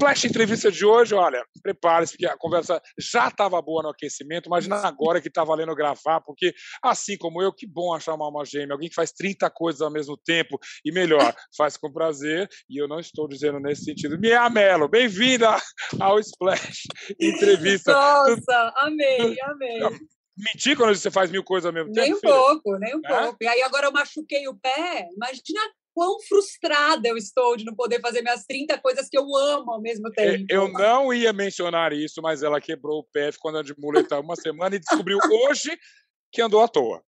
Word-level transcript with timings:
Splash 0.00 0.24
entrevista 0.24 0.72
de 0.72 0.86
hoje, 0.86 1.14
olha, 1.14 1.44
prepare-se, 1.62 2.12
porque 2.12 2.24
a 2.24 2.34
conversa 2.34 2.80
já 2.98 3.28
estava 3.28 3.60
boa 3.60 3.82
no 3.82 3.90
aquecimento, 3.90 4.46
imagina 4.46 4.76
agora 4.76 5.20
que 5.20 5.28
está 5.28 5.44
valendo 5.44 5.74
gravar, 5.74 6.22
porque 6.22 6.54
assim 6.82 7.18
como 7.18 7.42
eu, 7.42 7.52
que 7.52 7.66
bom 7.66 7.92
achar 7.92 8.14
uma 8.14 8.24
alma 8.24 8.42
gêmea, 8.46 8.72
alguém 8.72 8.88
que 8.88 8.94
faz 8.94 9.12
30 9.12 9.50
coisas 9.50 9.82
ao 9.82 9.90
mesmo 9.90 10.16
tempo, 10.16 10.58
e 10.86 10.90
melhor, 10.90 11.34
faz 11.54 11.76
com 11.76 11.92
prazer, 11.92 12.48
e 12.66 12.80
eu 12.80 12.88
não 12.88 12.98
estou 12.98 13.28
dizendo 13.28 13.60
nesse 13.60 13.84
sentido. 13.84 14.18
Mia 14.18 14.48
Mello, 14.48 14.88
bem-vinda 14.88 15.58
ao 16.00 16.18
Splash 16.18 16.84
Entrevista. 17.20 17.92
Nossa, 17.92 18.72
amei, 18.78 19.36
amei. 19.44 19.80
Mentir 20.34 20.78
quando 20.78 20.96
você 20.96 21.10
faz 21.10 21.30
mil 21.30 21.44
coisas 21.44 21.66
ao 21.66 21.74
mesmo 21.74 21.92
tempo? 21.92 22.06
Nem 22.06 22.14
um 22.14 22.20
pouco, 22.20 22.78
nem 22.78 22.96
um 22.96 23.02
é? 23.04 23.22
pouco. 23.22 23.36
E 23.42 23.46
aí 23.46 23.60
agora 23.60 23.86
eu 23.88 23.92
machuquei 23.92 24.48
o 24.48 24.58
pé, 24.58 25.08
imagina 25.14 25.60
quão 26.00 26.18
frustrada 26.22 27.06
eu 27.06 27.14
estou 27.18 27.58
de 27.58 27.64
não 27.66 27.74
poder 27.74 28.00
fazer 28.00 28.22
minhas 28.22 28.46
30 28.46 28.78
coisas 28.78 29.06
que 29.06 29.18
eu 29.18 29.36
amo 29.36 29.70
ao 29.70 29.82
mesmo 29.82 30.08
é, 30.08 30.10
tempo. 30.12 30.46
Eu 30.48 30.72
não 30.72 31.12
ia 31.12 31.30
mencionar 31.30 31.92
isso, 31.92 32.22
mas 32.22 32.42
ela 32.42 32.58
quebrou 32.58 33.00
o 33.00 33.04
pé, 33.04 33.30
ficou 33.30 33.50
andando 33.50 33.66
de 33.66 33.78
muleta 33.78 34.18
uma 34.18 34.34
semana 34.34 34.74
e 34.74 34.78
descobriu 34.78 35.18
hoje 35.44 35.78
que 36.32 36.40
andou 36.40 36.62
à 36.62 36.68
toa. 36.68 37.02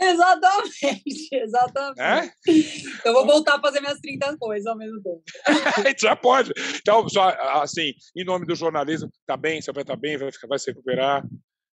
Exatamente, 0.00 1.28
exatamente. 1.34 2.00
É? 2.00 3.08
Eu 3.08 3.12
vou 3.14 3.26
voltar 3.26 3.56
a 3.56 3.60
fazer 3.60 3.80
minhas 3.80 3.98
30 3.98 4.36
coisas 4.38 4.66
ao 4.66 4.78
mesmo 4.78 5.02
tempo. 5.02 5.24
Já 6.00 6.14
pode. 6.14 6.52
Então, 6.76 7.08
só 7.08 7.30
assim, 7.60 7.94
em 8.16 8.24
nome 8.24 8.46
do 8.46 8.54
jornalismo, 8.54 9.10
tá 9.26 9.36
bem, 9.36 9.60
seu 9.60 9.74
pé 9.74 9.82
tá 9.82 9.96
bem, 9.96 10.16
vai, 10.16 10.30
vai 10.48 10.58
se 10.60 10.70
recuperar. 10.70 11.26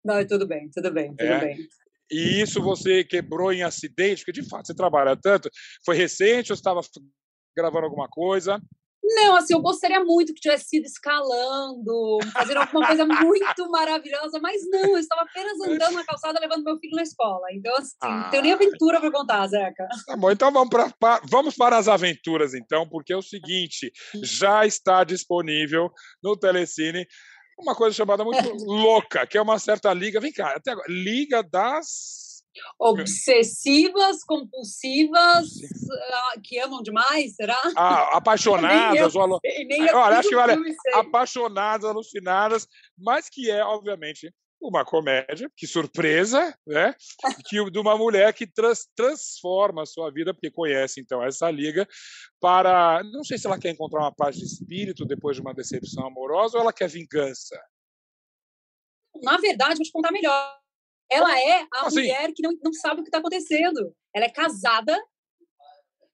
Não, 0.05 0.25
tudo 0.25 0.47
bem, 0.47 0.71
tudo 0.73 0.93
bem, 0.93 1.09
tudo 1.17 1.33
é. 1.33 1.41
bem. 1.41 1.57
E 2.13 2.43
isso 2.43 2.61
você 2.61 3.03
quebrou 3.03 3.53
em 3.53 3.63
acidente, 3.63 4.25
porque 4.25 4.41
de 4.41 4.49
fato 4.49 4.67
você 4.67 4.75
trabalha 4.75 5.17
tanto. 5.17 5.49
Foi 5.85 5.97
recente 5.97 6.53
ou 6.53 6.55
estava 6.55 6.81
gravando 7.57 7.87
alguma 7.87 8.09
coisa? 8.09 8.61
Não, 9.05 9.35
assim, 9.37 9.53
eu 9.53 9.61
gostaria 9.61 10.03
muito 10.05 10.33
que 10.33 10.41
tivesse 10.41 10.67
sido 10.67 10.85
escalando, 10.85 12.19
fazendo 12.33 12.59
alguma 12.59 12.87
coisa 12.87 13.05
muito 13.05 13.71
maravilhosa, 13.71 14.39
mas 14.41 14.63
não, 14.71 14.91
eu 14.91 14.99
estava 14.99 15.23
apenas 15.23 15.61
andando 15.61 15.95
na 15.95 16.05
calçada 16.05 16.39
levando 16.41 16.63
meu 16.63 16.79
filho 16.79 16.95
na 16.95 17.03
escola. 17.03 17.47
Então, 17.53 17.75
assim, 17.77 17.97
ah. 18.01 18.23
não 18.23 18.31
tenho 18.31 18.43
nem 18.45 18.53
aventura 18.53 19.01
para 19.01 19.11
contar, 19.11 19.47
Zeca. 19.49 19.89
Tá 20.07 20.17
bom, 20.17 20.31
então 20.31 20.53
vamos, 20.53 20.71
pra, 20.71 21.21
vamos 21.29 21.57
para 21.57 21.77
as 21.79 21.89
aventuras, 21.89 22.55
então, 22.55 22.89
porque 22.89 23.13
é 23.13 23.17
o 23.17 23.23
seguinte: 23.23 23.91
já 24.23 24.65
está 24.65 25.03
disponível 25.03 25.91
no 26.23 26.37
Telecine 26.37 27.05
uma 27.59 27.75
coisa 27.75 27.95
chamada 27.95 28.25
muito 28.25 28.39
louca, 28.65 29.27
que 29.27 29.39
é 29.39 29.43
uma 29.43 29.59
certa 29.59 29.93
liga. 29.93 30.21
Vem 30.21 30.33
cá, 30.33 30.57
até 30.57 30.73
agora, 30.73 30.87
liga 30.89 31.43
das 31.43 32.33
obsessivas, 32.79 34.23
compulsivas, 34.25 35.49
ah, 36.13 36.35
que 36.43 36.59
amam 36.59 36.83
demais, 36.83 37.35
será? 37.35 37.59
Ah, 37.77 38.17
apaixonadas, 38.17 39.15
ou... 39.17 39.41
Olha, 39.95 40.19
acho 40.19 40.29
que 40.29 40.35
vale 40.35 40.57
apaixonadas, 40.95 41.89
alucinadas, 41.89 42.67
mas 42.99 43.29
que 43.29 43.51
é, 43.51 43.65
obviamente, 43.65 44.33
uma 44.63 44.85
comédia, 44.85 45.51
que 45.57 45.67
surpresa, 45.67 46.57
né? 46.67 46.95
que 47.47 47.71
de 47.71 47.79
uma 47.79 47.97
mulher 47.97 48.33
que 48.33 48.47
trans, 48.47 48.87
transforma 48.95 49.83
a 49.83 49.87
sua 49.87 50.11
vida, 50.11 50.33
porque 50.33 50.51
conhece 50.51 51.01
então 51.01 51.23
essa 51.23 51.51
liga, 51.51 51.87
para 52.41 53.03
não 53.13 53.25
sei 53.25 53.39
se 53.39 53.47
ela 53.47 53.59
quer 53.59 53.71
encontrar 53.71 54.01
uma 54.01 54.15
paz 54.15 54.37
de 54.37 54.45
espírito 54.45 55.05
depois 55.05 55.37
de 55.37 55.43
uma 55.43 55.55
decepção 55.55 56.07
amorosa 56.07 56.57
ou 56.57 56.63
ela 56.63 56.73
quer 56.73 56.89
vingança. 56.89 57.61
Na 59.23 59.37
verdade, 59.37 59.77
vou 59.77 59.85
te 59.85 59.93
contar 59.93 60.13
melhor. 60.13 60.59
Ela 61.11 61.39
é 61.39 61.67
a 61.75 61.87
assim? 61.87 62.01
mulher 62.01 62.33
que 62.35 62.43
não, 62.43 62.53
não 62.63 62.73
sabe 62.73 63.01
o 63.01 63.05
que 63.05 63.09
está 63.09 63.19
acontecendo. 63.19 63.95
Ela 64.15 64.27
é 64.27 64.31
casada 64.31 64.99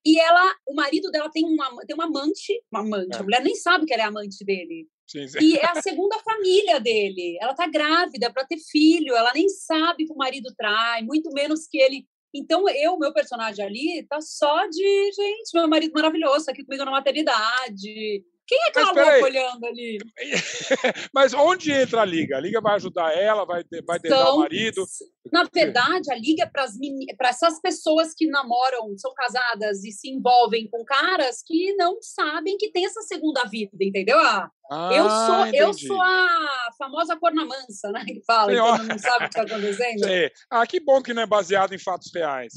e 0.04 0.18
ela, 0.18 0.56
o 0.66 0.74
marido 0.74 1.10
dela 1.10 1.30
tem 1.30 1.44
uma, 1.44 1.84
tem 1.86 1.94
uma 1.94 2.06
amante, 2.06 2.64
uma 2.72 2.80
amante. 2.80 3.16
É. 3.16 3.20
A 3.20 3.22
mulher 3.22 3.42
nem 3.42 3.54
sabe 3.54 3.86
que 3.86 3.92
ela 3.92 4.04
é 4.04 4.06
amante 4.06 4.44
dele. 4.44 4.88
Sim, 5.08 5.26
sim. 5.26 5.38
E 5.40 5.56
é 5.56 5.66
a 5.66 5.80
segunda 5.80 6.18
família 6.18 6.78
dele. 6.78 7.38
Ela 7.40 7.54
tá 7.54 7.66
grávida 7.66 8.30
para 8.30 8.44
ter 8.44 8.58
filho, 8.58 9.16
ela 9.16 9.32
nem 9.32 9.48
sabe 9.48 10.04
que 10.04 10.12
o 10.12 10.16
marido 10.16 10.54
trai, 10.56 11.02
muito 11.02 11.30
menos 11.32 11.66
que 11.66 11.78
ele. 11.78 12.06
Então, 12.32 12.68
eu, 12.68 12.98
meu 12.98 13.12
personagem 13.12 13.64
ali, 13.64 14.06
tá 14.06 14.20
só 14.20 14.66
de, 14.66 15.12
gente, 15.12 15.50
meu 15.54 15.66
marido 15.66 15.92
maravilhoso, 15.94 16.50
aqui 16.50 16.62
comigo 16.62 16.84
na 16.84 16.90
maternidade, 16.90 18.22
quem 18.48 18.58
é 18.58 18.68
aquela 18.68 18.92
louca 18.92 19.24
olhando 19.24 19.66
ali? 19.66 19.98
Mas 21.12 21.34
onde 21.34 21.70
entra 21.70 22.00
a 22.00 22.04
Liga? 22.04 22.38
A 22.38 22.40
Liga 22.40 22.62
vai 22.62 22.76
ajudar 22.76 23.14
ela, 23.14 23.44
vai, 23.44 23.62
vai 23.86 24.00
tentar 24.00 24.32
o 24.32 24.38
marido? 24.38 24.86
Na 25.30 25.44
verdade, 25.52 26.10
a 26.10 26.16
Liga 26.16 26.44
é 26.44 27.14
para 27.14 27.28
essas 27.28 27.60
pessoas 27.60 28.14
que 28.16 28.26
namoram, 28.26 28.96
são 28.96 29.12
casadas 29.12 29.84
e 29.84 29.92
se 29.92 30.08
envolvem 30.08 30.66
com 30.70 30.82
caras 30.82 31.42
que 31.46 31.74
não 31.74 31.98
sabem 32.00 32.56
que 32.56 32.72
tem 32.72 32.86
essa 32.86 33.02
segunda 33.02 33.44
vida, 33.44 33.76
entendeu? 33.78 34.18
Ah, 34.18 34.50
eu 34.94 35.10
sou 35.10 35.46
eu 35.54 35.74
sou 35.74 36.00
a 36.00 36.70
famosa 36.78 37.16
corna 37.16 37.44
mansa, 37.44 37.90
né? 37.92 38.02
Que 38.06 38.22
fala, 38.26 38.52
então 38.52 38.78
não 38.84 38.98
sabe 38.98 39.26
o 39.26 39.28
que 39.28 39.38
está 39.38 39.42
acontecendo. 39.42 39.98
Sim. 40.08 40.30
Ah, 40.50 40.66
que 40.66 40.80
bom 40.80 41.02
que 41.02 41.12
não 41.12 41.22
é 41.22 41.26
baseado 41.26 41.74
em 41.74 41.78
fatos 41.78 42.10
reais. 42.14 42.54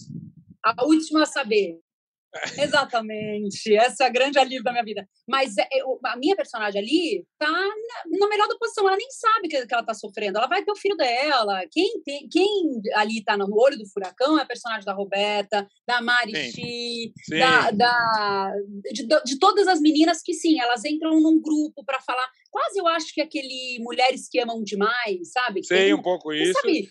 A 0.63 0.85
última 0.85 1.23
a 1.23 1.25
saber. 1.25 1.79
Exatamente, 2.57 3.75
essa 3.75 4.03
é 4.03 4.07
a 4.07 4.09
grande 4.11 4.39
alívio 4.39 4.63
da 4.63 4.71
minha 4.71 4.83
vida. 4.83 5.07
Mas 5.27 5.57
é, 5.57 5.67
a 6.05 6.17
minha 6.17 6.35
personagem 6.35 6.81
ali 6.81 7.25
tá 7.37 7.49
na, 7.49 8.19
na 8.19 8.27
melhor 8.29 8.47
da 8.47 8.57
posição, 8.57 8.87
ela 8.87 8.97
nem 8.97 9.09
sabe 9.11 9.47
que, 9.47 9.65
que 9.65 9.73
ela 9.73 9.85
tá 9.85 9.93
sofrendo, 9.93 10.37
ela 10.37 10.47
vai 10.47 10.63
ter 10.63 10.71
o 10.71 10.75
filho 10.75 10.95
dela. 10.95 11.61
Quem, 11.71 12.01
tem, 12.03 12.27
quem 12.29 12.81
ali 12.95 13.23
tá 13.23 13.37
no 13.37 13.47
olho 13.53 13.77
do 13.77 13.87
furacão 13.87 14.39
é 14.39 14.43
a 14.43 14.45
personagem 14.45 14.85
da 14.85 14.93
Roberta, 14.93 15.67
da 15.87 16.01
Mari 16.01 16.51
sim. 16.51 17.11
sim. 17.23 17.39
Da, 17.39 17.71
da, 17.71 18.53
de, 18.91 19.07
de 19.25 19.39
todas 19.39 19.67
as 19.67 19.81
meninas 19.81 20.21
que 20.21 20.33
sim, 20.33 20.59
elas 20.59 20.85
entram 20.85 21.19
num 21.19 21.41
grupo 21.41 21.83
para 21.83 21.99
falar. 22.01 22.29
Quase 22.49 22.79
eu 22.79 22.87
acho 22.87 23.13
que 23.13 23.21
aquele 23.21 23.79
Mulheres 23.79 24.27
que 24.29 24.39
Amam 24.39 24.63
Demais, 24.63 25.31
sabe? 25.31 25.63
Sei, 25.63 25.93
um 25.93 26.01
pouco 26.01 26.33
isso. 26.33 26.53
Sabe, 26.53 26.89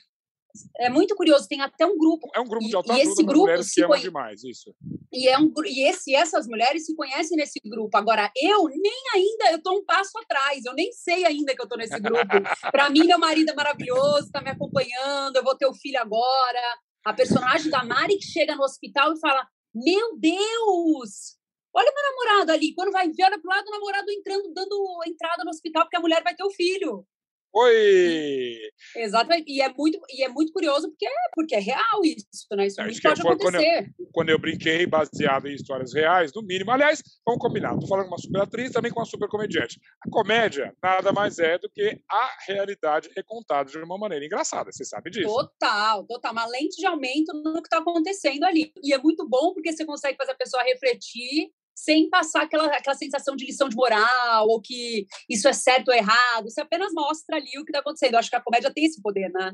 é 0.79 0.89
muito 0.89 1.15
curioso, 1.15 1.49
tem 1.49 1.61
até 1.61 1.87
um 1.87 1.97
grupo. 1.97 2.29
É 2.35 2.41
um 2.41 2.47
grupo 2.47 2.67
de 2.67 2.75
autoajuda 2.75 3.05
e 3.05 3.11
esse 3.11 3.23
grupo 3.23 3.41
mulheres 3.41 3.73
que 3.73 3.83
amam 3.83 3.99
demais, 3.99 4.45
isso. 4.45 4.75
E, 5.13 5.29
é 5.29 5.39
um, 5.39 5.53
e 5.65 5.89
esse, 5.89 6.15
essas 6.15 6.47
mulheres 6.47 6.87
se 6.87 6.95
conhecem 6.95 7.37
nesse 7.37 7.61
grupo. 7.65 7.97
Agora, 7.97 8.31
eu 8.37 8.65
nem 8.69 9.03
ainda, 9.15 9.51
eu 9.51 9.57
estou 9.59 9.79
um 9.79 9.85
passo 9.85 10.19
atrás, 10.19 10.65
eu 10.65 10.75
nem 10.75 10.93
sei 10.93 11.25
ainda 11.25 11.55
que 11.55 11.61
eu 11.61 11.65
estou 11.65 11.79
nesse 11.79 11.99
grupo. 11.99 12.21
Para 12.73 12.91
mim, 12.91 13.05
meu 13.05 13.19
marido 13.19 13.51
é 13.51 13.55
maravilhoso, 13.55 14.27
está 14.27 14.41
me 14.41 14.51
acompanhando, 14.51 15.37
eu 15.37 15.45
vou 15.45 15.57
ter 15.57 15.67
o 15.67 15.75
filho 15.75 16.01
agora. 16.01 16.61
A 17.05 17.13
personagem 17.13 17.71
da 17.71 17.83
Mari 17.83 18.19
que 18.19 18.27
chega 18.27 18.55
no 18.55 18.63
hospital 18.63 19.13
e 19.13 19.21
fala: 19.21 19.47
Meu 19.75 20.17
Deus! 20.19 21.39
Olha 21.73 21.93
meu 21.95 22.03
namorado 22.11 22.53
ali, 22.53 22.75
quando 22.75 22.91
vai 22.91 23.09
ver, 23.09 23.25
olha 23.25 23.41
pro 23.41 23.49
lado, 23.49 23.69
o 23.69 23.71
namorado 23.71 24.11
entrando, 24.11 24.53
dando 24.53 24.77
entrada 25.07 25.45
no 25.45 25.51
hospital, 25.51 25.85
porque 25.85 25.97
a 25.97 26.01
mulher 26.01 26.23
vai 26.23 26.35
ter 26.35 26.43
o 26.43 26.51
filho. 26.51 27.07
Oi! 27.53 28.57
Exatamente. 28.97 29.51
E 29.51 29.61
é 29.61 29.73
muito, 29.73 29.99
e 30.09 30.23
é 30.23 30.29
muito 30.29 30.53
curioso 30.53 30.89
porque, 30.89 31.07
porque 31.35 31.55
é 31.57 31.59
real 31.59 32.01
isso, 32.05 32.47
né? 32.53 32.67
Isso 32.67 32.81
muito 32.81 33.03
pode 33.03 33.21
acontecer. 33.21 33.41
Quando 33.43 33.99
eu, 33.99 34.09
quando 34.13 34.29
eu, 34.31 34.39
brinquei, 34.39 34.87
baseado 34.87 35.49
em 35.49 35.55
histórias 35.55 35.93
reais, 35.93 36.33
no 36.33 36.43
mínimo. 36.43 36.71
Aliás, 36.71 37.03
vamos 37.27 37.41
combinar. 37.41 37.75
Estou 37.75 37.89
falando 37.89 38.07
com 38.07 38.15
uma 38.15 38.19
super 38.19 38.43
atriz, 38.43 38.71
também 38.71 38.93
com 38.93 39.01
uma 39.01 39.07
super 39.07 39.29
comediante. 39.29 39.81
A 40.07 40.11
comédia 40.11 40.73
nada 40.83 41.13
mais 41.13 41.39
é 41.39 41.59
do 41.59 41.69
que 41.69 42.01
a 42.09 42.31
realidade 42.47 43.11
recontada 43.17 43.71
de 43.71 43.79
uma 43.79 43.99
maneira 43.99 44.25
engraçada. 44.25 44.71
Você 44.71 44.85
sabe 44.85 45.11
disso. 45.11 45.29
Total, 45.29 46.07
total. 46.07 46.33
Uma 46.33 46.47
lente 46.47 46.77
de 46.77 46.87
aumento 46.87 47.33
no 47.35 47.55
que 47.55 47.67
está 47.67 47.79
acontecendo 47.79 48.45
ali. 48.45 48.73
E 48.83 48.95
é 48.95 48.99
muito 48.99 49.29
bom 49.29 49.53
porque 49.53 49.73
você 49.73 49.85
consegue 49.85 50.17
fazer 50.17 50.33
a 50.33 50.37
pessoa 50.37 50.63
refletir 50.63 51.51
sem 51.83 52.11
passar 52.11 52.43
aquela, 52.43 52.67
aquela 52.67 52.95
sensação 52.95 53.35
de 53.35 53.47
lição 53.47 53.69
de 53.69 53.75
moral 53.75 54.47
ou 54.47 54.61
que 54.61 55.07
isso 55.29 55.49
é 55.49 55.53
certo 55.53 55.89
ou 55.89 55.95
errado. 55.95 56.45
Você 56.45 56.61
apenas 56.61 56.93
mostra 56.93 57.37
ali 57.37 57.59
o 57.59 57.65
que 57.65 57.71
está 57.71 57.79
acontecendo. 57.79 58.13
Eu 58.13 58.19
acho 58.19 58.29
que 58.29 58.37
a 58.37 58.43
comédia 58.43 58.73
tem 58.73 58.85
esse 58.85 59.01
poder, 59.01 59.31
né? 59.31 59.53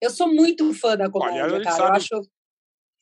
Eu 0.00 0.10
sou 0.10 0.28
muito 0.28 0.74
fã 0.74 0.94
da 0.94 1.10
comédia, 1.10 1.44
Olha, 1.44 1.62
cara. 1.62 1.76
Sabe... 1.76 1.88
Eu 1.88 1.94
acho 1.94 2.30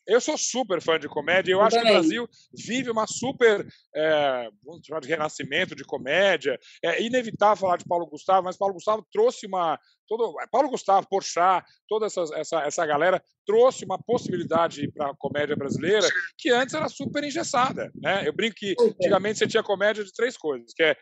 eu 0.06 0.20
sou 0.20 0.36
super 0.36 0.80
fã 0.80 0.98
de 0.98 1.08
comédia. 1.08 1.52
Eu, 1.52 1.58
eu 1.58 1.64
acho 1.64 1.76
também. 1.76 1.92
que 1.92 1.98
o 1.98 2.00
Brasil 2.00 2.28
vive 2.52 2.90
uma 2.90 3.06
super, 3.06 3.66
é, 3.94 4.49
vamos 4.64 4.84
chamar 4.84 5.00
de 5.00 5.08
renascimento 5.08 5.75
de 5.75 5.84
comédia. 5.84 6.58
É 6.82 7.02
inevitável 7.02 7.56
falar 7.56 7.76
de 7.76 7.84
Paulo 7.84 8.06
Gustavo, 8.06 8.44
mas 8.44 8.56
Paulo 8.56 8.75
Gustavo 8.75 9.06
trouxe 9.12 9.46
uma. 9.46 9.78
Todo, 10.08 10.34
Paulo 10.50 10.69
Gustavo, 10.69 11.08
Porchat, 11.08 11.64
toda 11.88 12.06
essa, 12.06 12.25
essa, 12.34 12.60
essa 12.62 12.84
galera 12.84 13.22
trouxe 13.46 13.84
uma 13.84 13.99
possibilidade 14.02 14.90
para 14.93 15.10
a 15.10 15.16
comédia 15.16 15.56
brasileira 15.56 16.06
que 16.37 16.50
antes 16.50 16.75
era 16.75 16.88
super 16.88 17.25
engessada. 17.25 17.90
Né? 17.94 18.26
Eu 18.26 18.32
brinco 18.32 18.56
que 18.56 18.75
antigamente 18.78 19.38
você 19.38 19.46
tinha 19.46 19.62
comédia 19.62 20.04
de 20.04 20.12
três 20.12 20.37
coisas, 20.37 20.72
que 20.75 20.82
é 20.82 20.96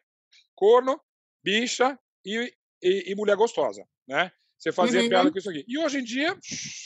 corno, 0.55 1.01
bicha 1.43 1.99
e, 2.25 2.53
e, 2.83 3.11
e 3.11 3.15
mulher 3.15 3.37
gostosa. 3.37 3.85
Né? 4.07 4.31
Você 4.61 4.71
fazia 4.71 5.01
uhum. 5.01 5.09
piada 5.09 5.33
com 5.33 5.39
isso 5.39 5.49
aqui. 5.49 5.65
E 5.67 5.79
hoje 5.79 5.99
em 5.99 6.05
dia, 6.05 6.39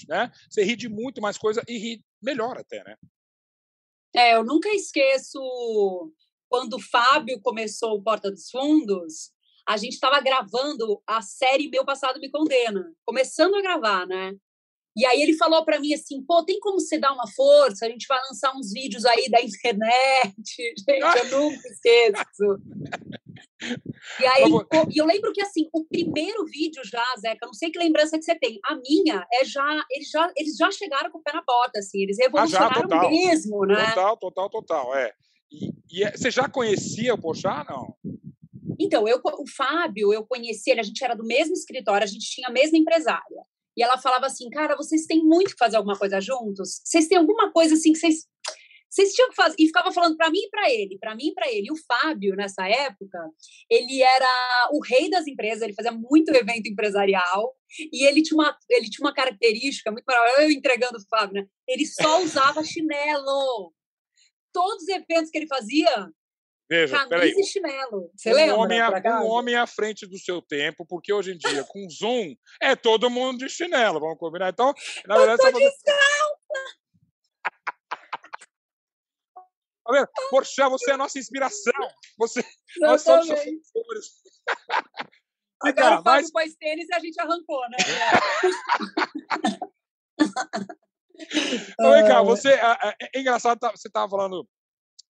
né, 0.09 0.31
você 0.49 0.62
ri 0.62 0.76
de 0.76 0.88
muito 0.88 1.21
mais 1.21 1.37
coisa 1.37 1.61
e 1.67 1.76
ri 1.76 2.05
melhor 2.23 2.56
até, 2.56 2.85
né? 2.85 2.97
É, 4.15 4.37
eu 4.37 4.44
nunca 4.44 4.69
esqueço 4.69 5.41
quando 6.49 6.75
o 6.75 6.81
Fábio 6.81 7.41
começou 7.41 7.97
o 7.97 8.03
Porta 8.03 8.31
dos 8.31 8.49
Fundos, 8.49 9.32
a 9.67 9.76
gente 9.76 9.94
estava 9.94 10.21
gravando 10.21 11.03
a 11.05 11.21
série 11.21 11.69
Meu 11.69 11.85
Passado 11.85 12.21
Me 12.21 12.31
Condena, 12.31 12.94
começando 13.05 13.56
a 13.56 13.62
gravar, 13.62 14.06
né? 14.06 14.32
E 14.97 15.05
aí 15.05 15.21
ele 15.21 15.37
falou 15.37 15.65
para 15.65 15.81
mim 15.81 15.93
assim, 15.93 16.23
pô, 16.23 16.44
tem 16.44 16.61
como 16.61 16.79
você 16.79 16.97
dar 16.97 17.12
uma 17.12 17.26
força? 17.26 17.87
A 17.87 17.88
gente 17.88 18.06
vai 18.06 18.21
lançar 18.29 18.55
uns 18.55 18.73
vídeos 18.73 19.05
aí 19.05 19.29
da 19.29 19.43
internet. 19.43 20.37
Gente, 20.79 21.19
eu 21.19 21.31
nunca 21.41 21.69
esqueço. 21.69 22.61
E 24.20 24.26
aí, 24.26 24.42
e 24.90 24.98
eu 24.98 25.06
lembro 25.06 25.32
que 25.32 25.42
assim, 25.42 25.69
o 25.72 25.84
primeiro 25.84 26.44
vídeo 26.46 26.82
já, 26.84 27.04
Zeca, 27.19 27.46
não 27.46 27.54
sei 27.54 27.70
que 27.70 27.78
lembrança 27.78 28.19
que 28.19 28.25
você 28.25 28.34
tem. 28.38 28.58
A 28.64 28.76
minha 28.76 29.26
é 29.32 29.44
já, 29.44 29.84
eles 29.90 30.10
já, 30.10 30.32
eles 30.36 30.56
já 30.56 30.70
chegaram 30.70 31.10
com 31.10 31.19
o 31.19 31.22
pé 31.22 31.32
na 31.32 31.42
bota, 31.42 31.78
assim, 31.78 32.02
eles 32.02 32.19
revolucionaram 32.19 32.88
ah, 32.90 33.02
já, 33.04 33.08
mesmo, 33.08 33.64
né? 33.66 33.86
Total, 33.86 34.16
total, 34.16 34.50
total, 34.50 34.96
é. 34.96 35.12
E, 35.50 35.72
e 35.90 36.04
é, 36.04 36.12
você 36.12 36.31
já 36.31 36.48
conhecia 36.48 37.14
o 37.14 37.20
Pochá, 37.20 37.64
não? 37.69 37.96
Então, 38.78 39.06
eu, 39.06 39.20
o 39.22 39.48
Fábio, 39.56 40.12
eu 40.12 40.26
conheci 40.26 40.70
ele, 40.70 40.80
a 40.80 40.84
gente 40.84 41.02
era 41.04 41.14
do 41.14 41.25
mesmo 41.25 41.54
escritório, 41.54 42.04
a 42.04 42.08
gente 42.08 42.28
tinha 42.28 42.48
a 42.48 42.52
mesma 42.52 42.76
empresária. 42.76 43.42
E 43.76 43.82
ela 43.82 43.98
falava 43.98 44.26
assim, 44.26 44.48
cara, 44.50 44.76
vocês 44.76 45.06
têm 45.06 45.25
muito 45.25 45.52
que 45.52 45.58
fazer 45.58 45.76
alguma 45.76 45.98
coisa 45.98 46.20
juntos? 46.20 46.80
Vocês 46.84 47.08
têm 47.08 47.19
alguma 47.19 47.52
coisa 47.52 47.75
assim 47.75 47.92
que 47.92 47.98
vocês 47.98 48.26
vocês 48.94 49.12
tinham 49.12 49.29
que 49.29 49.35
fazer. 49.35 49.56
E 49.58 49.67
ficava 49.67 49.91
falando 49.91 50.17
para 50.17 50.31
mim 50.31 50.38
e 50.38 50.49
para 50.49 50.70
ele, 50.70 50.99
para 51.00 51.17
mim 51.17 51.29
e 51.29 51.35
para 51.35 51.50
ele. 51.50 51.67
E 51.67 51.73
o 51.73 51.76
Fábio, 51.76 52.37
nessa 52.37 52.67
época, 52.69 53.19
ele 53.69 54.00
era 54.00 54.69
o 54.73 54.81
rei 54.81 55.11
das 55.11 55.26
empresas, 55.26 55.62
ele 55.62 55.75
fazia 55.75 55.91
muito 55.91 56.31
evento 56.31 56.69
empresarial. 56.69 57.56
E 57.93 58.06
ele 58.06 58.23
tinha 58.23 58.38
uma, 58.41 58.56
ele 58.70 58.88
tinha 58.88 59.05
uma 59.05 59.12
característica 59.12 59.91
muito 59.91 60.05
maravilhosa. 60.05 60.43
Eu 60.43 60.50
entregando 60.52 60.99
o 60.99 61.08
Fábio, 61.08 61.43
né? 61.43 61.46
Ele 61.67 61.85
só 61.85 62.23
usava 62.23 62.62
chinelo. 62.62 63.75
Todos 64.52 64.85
os 64.85 64.88
eventos 64.88 65.31
que 65.31 65.38
ele 65.38 65.49
fazia, 65.49 66.08
Veja, 66.70 66.97
Camisa 66.97 67.08
peraí. 67.11 67.32
e 67.32 67.44
chinelo. 67.44 68.11
Você 68.17 68.31
um 68.31 68.35
lembra? 68.35 68.56
Homem, 68.56 68.81
um 68.81 69.26
homem 69.26 69.55
à 69.56 69.67
frente 69.67 70.06
do 70.06 70.19
seu 70.19 70.40
tempo, 70.40 70.87
porque 70.87 71.12
hoje 71.12 71.32
em 71.32 71.37
dia, 71.37 71.64
com 71.64 71.88
Zoom, 71.90 72.37
é 72.62 72.76
todo 72.76 73.11
mundo 73.11 73.38
de 73.38 73.49
chinelo, 73.49 73.99
vamos 73.99 74.19
combinar? 74.19 74.50
Então, 74.50 74.73
na 75.06 75.19
verdade, 75.19 75.43
eu 75.43 75.52
tô 75.52 75.58
de 75.58 75.64
você... 75.64 75.93
Tá 79.84 79.92
vendo? 79.92 80.08
Porchat, 80.31 80.70
você 80.70 80.90
é 80.90 80.94
a 80.94 80.98
nossa 80.98 81.19
inspiração. 81.19 81.88
Você, 82.19 82.42
nós 82.81 83.02
somos 83.02 83.26
seus 83.26 83.40
seguidores. 83.40 84.06
Agora 85.62 86.00
o 86.00 86.02
Fábio 86.02 86.32
pôs 86.32 86.54
tênis 86.56 86.88
e 86.88 86.94
a 86.94 86.98
gente 86.98 87.19
arrancou, 87.20 87.60
né? 87.70 87.76
então, 91.70 91.90
vem 91.92 92.06
cá, 92.06 92.22
você, 92.22 92.50
é, 92.50 92.96
é, 93.14 93.20
engraçado, 93.20 93.58
tá, 93.58 93.70
você 93.70 93.88
estava 93.88 94.10
falando 94.10 94.46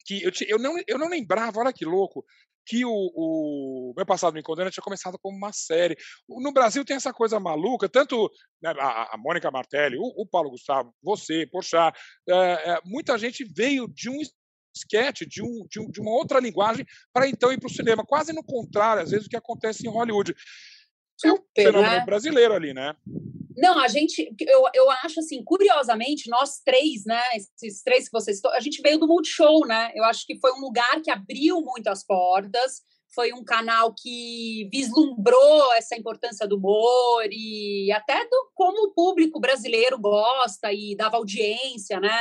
que 0.07 0.23
eu, 0.23 0.31
te, 0.31 0.47
eu, 0.49 0.59
não, 0.59 0.77
eu 0.87 0.99
não 0.99 1.09
lembrava, 1.09 1.59
olha 1.59 1.73
que 1.73 1.85
louco, 1.85 2.25
que 2.67 2.85
o, 2.85 2.91
o 2.93 3.95
meu 3.97 4.07
passado 4.07 4.35
me 4.35 4.43
condena 4.43 4.71
tinha 4.71 4.83
começado 4.83 5.19
como 5.19 5.37
uma 5.37 5.53
série. 5.53 5.97
No 6.29 6.53
Brasil 6.53 6.85
tem 6.85 6.97
essa 6.97 7.13
coisa 7.13 7.41
maluca, 7.41 7.89
tanto 7.89 8.31
né, 8.63 8.73
a, 8.79 9.15
a 9.15 9.19
Mônica 9.19 9.51
Martelli, 9.51 9.97
o, 9.97 10.23
o, 10.23 10.27
Paulo 10.27 10.51
Gustavo, 10.51 10.95
você, 11.03 11.47
Porchat, 11.47 11.99
é, 12.29 12.35
é, 12.73 12.81
muita 12.85 13.19
gente 13.19 13.45
veio 13.45 13.89
de 13.89 14.09
um 14.09 14.21
esquete, 14.75 15.27
de, 15.27 15.43
um, 15.43 15.67
de, 15.69 15.81
um, 15.81 15.91
de 15.91 16.01
uma 16.01 16.11
outra 16.11 16.41
linguagem, 16.41 16.87
para 17.13 17.29
então 17.29 17.53
ir 17.53 17.59
para 17.59 17.69
o 17.69 17.73
cinema. 17.73 18.05
Quase 18.05 18.33
no 18.33 18.45
contrário, 18.45 19.03
às 19.03 19.11
vezes, 19.11 19.27
do 19.27 19.31
que 19.31 19.37
acontece 19.37 19.87
em 19.87 19.91
Hollywood. 19.91 20.35
É 21.25 21.33
um 21.33 21.39
fenômeno 21.55 21.95
né? 21.95 22.05
brasileiro 22.05 22.55
ali, 22.55 22.75
né? 22.75 22.95
Não, 23.57 23.79
a 23.79 23.87
gente, 23.87 24.35
eu, 24.41 24.65
eu 24.75 24.91
acho 24.91 25.21
assim, 25.21 25.43
curiosamente, 25.45 26.29
nós 26.29 26.61
três, 26.65 27.05
né, 27.07 27.23
esses 27.37 27.83
três 27.83 28.07
que 28.07 28.13
vocês, 28.13 28.41
a 28.47 28.59
gente 28.59 28.83
veio 28.83 28.99
do 28.99 29.07
Multishow, 29.07 29.65
né? 29.67 29.93
Eu 29.95 30.03
acho 30.05 30.27
que 30.27 30.39
foi 30.41 30.53
um 30.53 30.61
lugar 30.61 31.01
que 31.03 31.11
abriu 31.11 31.61
muito 31.61 31.87
as 31.87 32.05
portas, 32.05 32.83
foi 33.15 33.33
um 33.33 33.45
canal 33.45 33.95
que 33.95 34.69
vislumbrou 34.73 35.73
essa 35.75 35.97
importância 35.97 36.49
do 36.49 36.57
humor 36.57 37.29
e 37.31 37.93
até 37.93 38.25
do 38.25 38.51
como 38.55 38.89
o 38.89 38.93
público 38.93 39.39
brasileiro 39.39 39.99
gosta 39.99 40.73
e 40.73 40.97
dava 40.97 41.17
audiência, 41.17 42.01
né? 42.01 42.19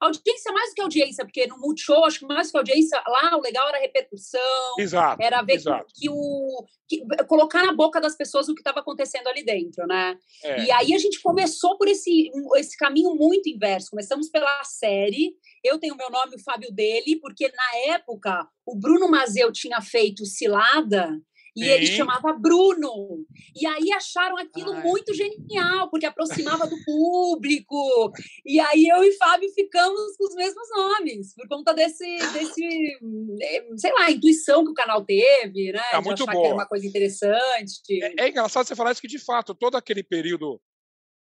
Audiência 0.00 0.52
mais 0.52 0.70
do 0.70 0.74
que 0.74 0.82
audiência, 0.82 1.24
porque 1.24 1.46
no 1.46 1.58
Multishow, 1.58 2.04
acho 2.04 2.18
que 2.18 2.26
mais 2.26 2.48
do 2.48 2.52
que 2.52 2.58
audiência, 2.58 3.02
lá 3.06 3.36
o 3.36 3.40
legal 3.40 3.68
era 3.68 3.78
a 3.78 3.80
repercussão. 3.80 4.74
Exato. 4.78 5.22
Era 5.22 5.42
ver 5.42 5.54
exato. 5.54 5.86
Que, 5.94 6.02
que, 6.02 6.10
o. 6.10 6.66
Que, 6.88 7.24
colocar 7.26 7.64
na 7.64 7.72
boca 7.72 8.00
das 8.00 8.16
pessoas 8.16 8.48
o 8.48 8.54
que 8.54 8.60
estava 8.60 8.80
acontecendo 8.80 9.26
ali 9.28 9.44
dentro, 9.44 9.86
né? 9.86 10.18
É. 10.42 10.64
E 10.64 10.70
aí 10.72 10.94
a 10.94 10.98
gente 10.98 11.20
começou 11.22 11.78
por 11.78 11.88
esse, 11.88 12.30
esse 12.56 12.76
caminho 12.76 13.14
muito 13.14 13.48
inverso. 13.48 13.90
Começamos 13.90 14.28
pela 14.28 14.62
série. 14.64 15.34
Eu 15.62 15.78
tenho 15.78 15.96
meu 15.96 16.10
nome, 16.10 16.36
o 16.36 16.42
Fábio 16.42 16.70
dele, 16.70 17.18
porque 17.20 17.48
na 17.48 17.94
época 17.94 18.46
o 18.66 18.76
Bruno 18.76 19.08
Mazeu 19.08 19.50
tinha 19.52 19.80
feito 19.80 20.26
Cilada 20.26 21.18
e 21.56 21.64
Sim. 21.64 21.70
ele 21.70 21.86
chamava 21.86 22.32
Bruno. 22.32 23.24
E 23.54 23.66
aí 23.66 23.92
acharam 23.92 24.36
aquilo 24.36 24.72
Ai. 24.72 24.82
muito 24.82 25.14
genial, 25.14 25.88
porque 25.88 26.06
aproximava 26.06 26.66
do 26.66 26.76
público. 26.84 28.12
E 28.44 28.58
aí 28.58 28.88
eu 28.88 29.04
e 29.04 29.12
Fábio 29.12 29.48
ficamos 29.54 30.16
com 30.16 30.24
os 30.24 30.34
mesmos 30.34 30.68
nomes, 30.70 31.34
por 31.34 31.46
conta 31.48 31.72
desse, 31.72 32.04
desse 32.32 32.98
eh, 33.40 33.66
sei 33.76 33.92
lá, 33.92 34.10
intuição 34.10 34.64
que 34.64 34.70
o 34.70 34.74
canal 34.74 35.04
teve, 35.04 35.72
né? 35.72 35.82
É 35.92 36.00
muito 36.00 36.26
bom. 36.26 36.54
uma 36.54 36.66
coisa 36.66 36.86
interessante. 36.86 38.02
É, 38.02 38.24
é 38.24 38.28
engraçado 38.28 38.66
você 38.66 38.74
falar 38.74 38.92
isso 38.92 39.00
que, 39.00 39.08
de 39.08 39.18
fato, 39.18 39.54
todo 39.54 39.76
aquele 39.76 40.02
período 40.02 40.60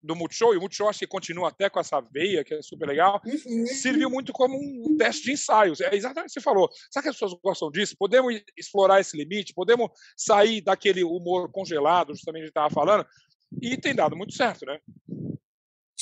do 0.03 0.17
Multishow, 0.17 0.55
e 0.55 0.57
o 0.57 0.61
Multishow 0.61 0.89
acho 0.89 1.01
que 1.01 1.07
continua 1.07 1.49
até 1.49 1.69
com 1.69 1.79
essa 1.79 2.01
veia, 2.01 2.43
que 2.45 2.55
é 2.55 2.63
super 2.63 2.89
legal, 2.89 3.21
uhum. 3.25 3.67
serviu 3.67 4.09
muito 4.11 4.33
como 4.33 4.57
um 4.57 4.97
teste 4.97 5.25
de 5.25 5.33
ensaios. 5.33 5.81
É 5.81 5.95
exatamente 5.95 6.31
o 6.31 6.35
que 6.35 6.41
você 6.41 6.41
falou. 6.41 6.69
Sabe 6.91 7.05
que 7.05 7.09
as 7.11 7.17
pessoas 7.17 7.41
gostam 7.43 7.71
disso? 7.71 7.97
Podemos 7.99 8.41
explorar 8.57 9.01
esse 9.01 9.17
limite, 9.17 9.55
podemos 9.55 9.91
sair 10.17 10.61
daquele 10.61 11.05
humor 11.05 11.51
congelado, 11.51 12.15
justamente 12.15 12.43
a 12.43 12.47
gente 12.47 12.51
estava 12.51 12.71
falando, 12.71 13.07
e 13.61 13.77
tem 13.77 13.95
dado 13.95 14.17
muito 14.17 14.33
certo, 14.33 14.65
né? 14.65 14.79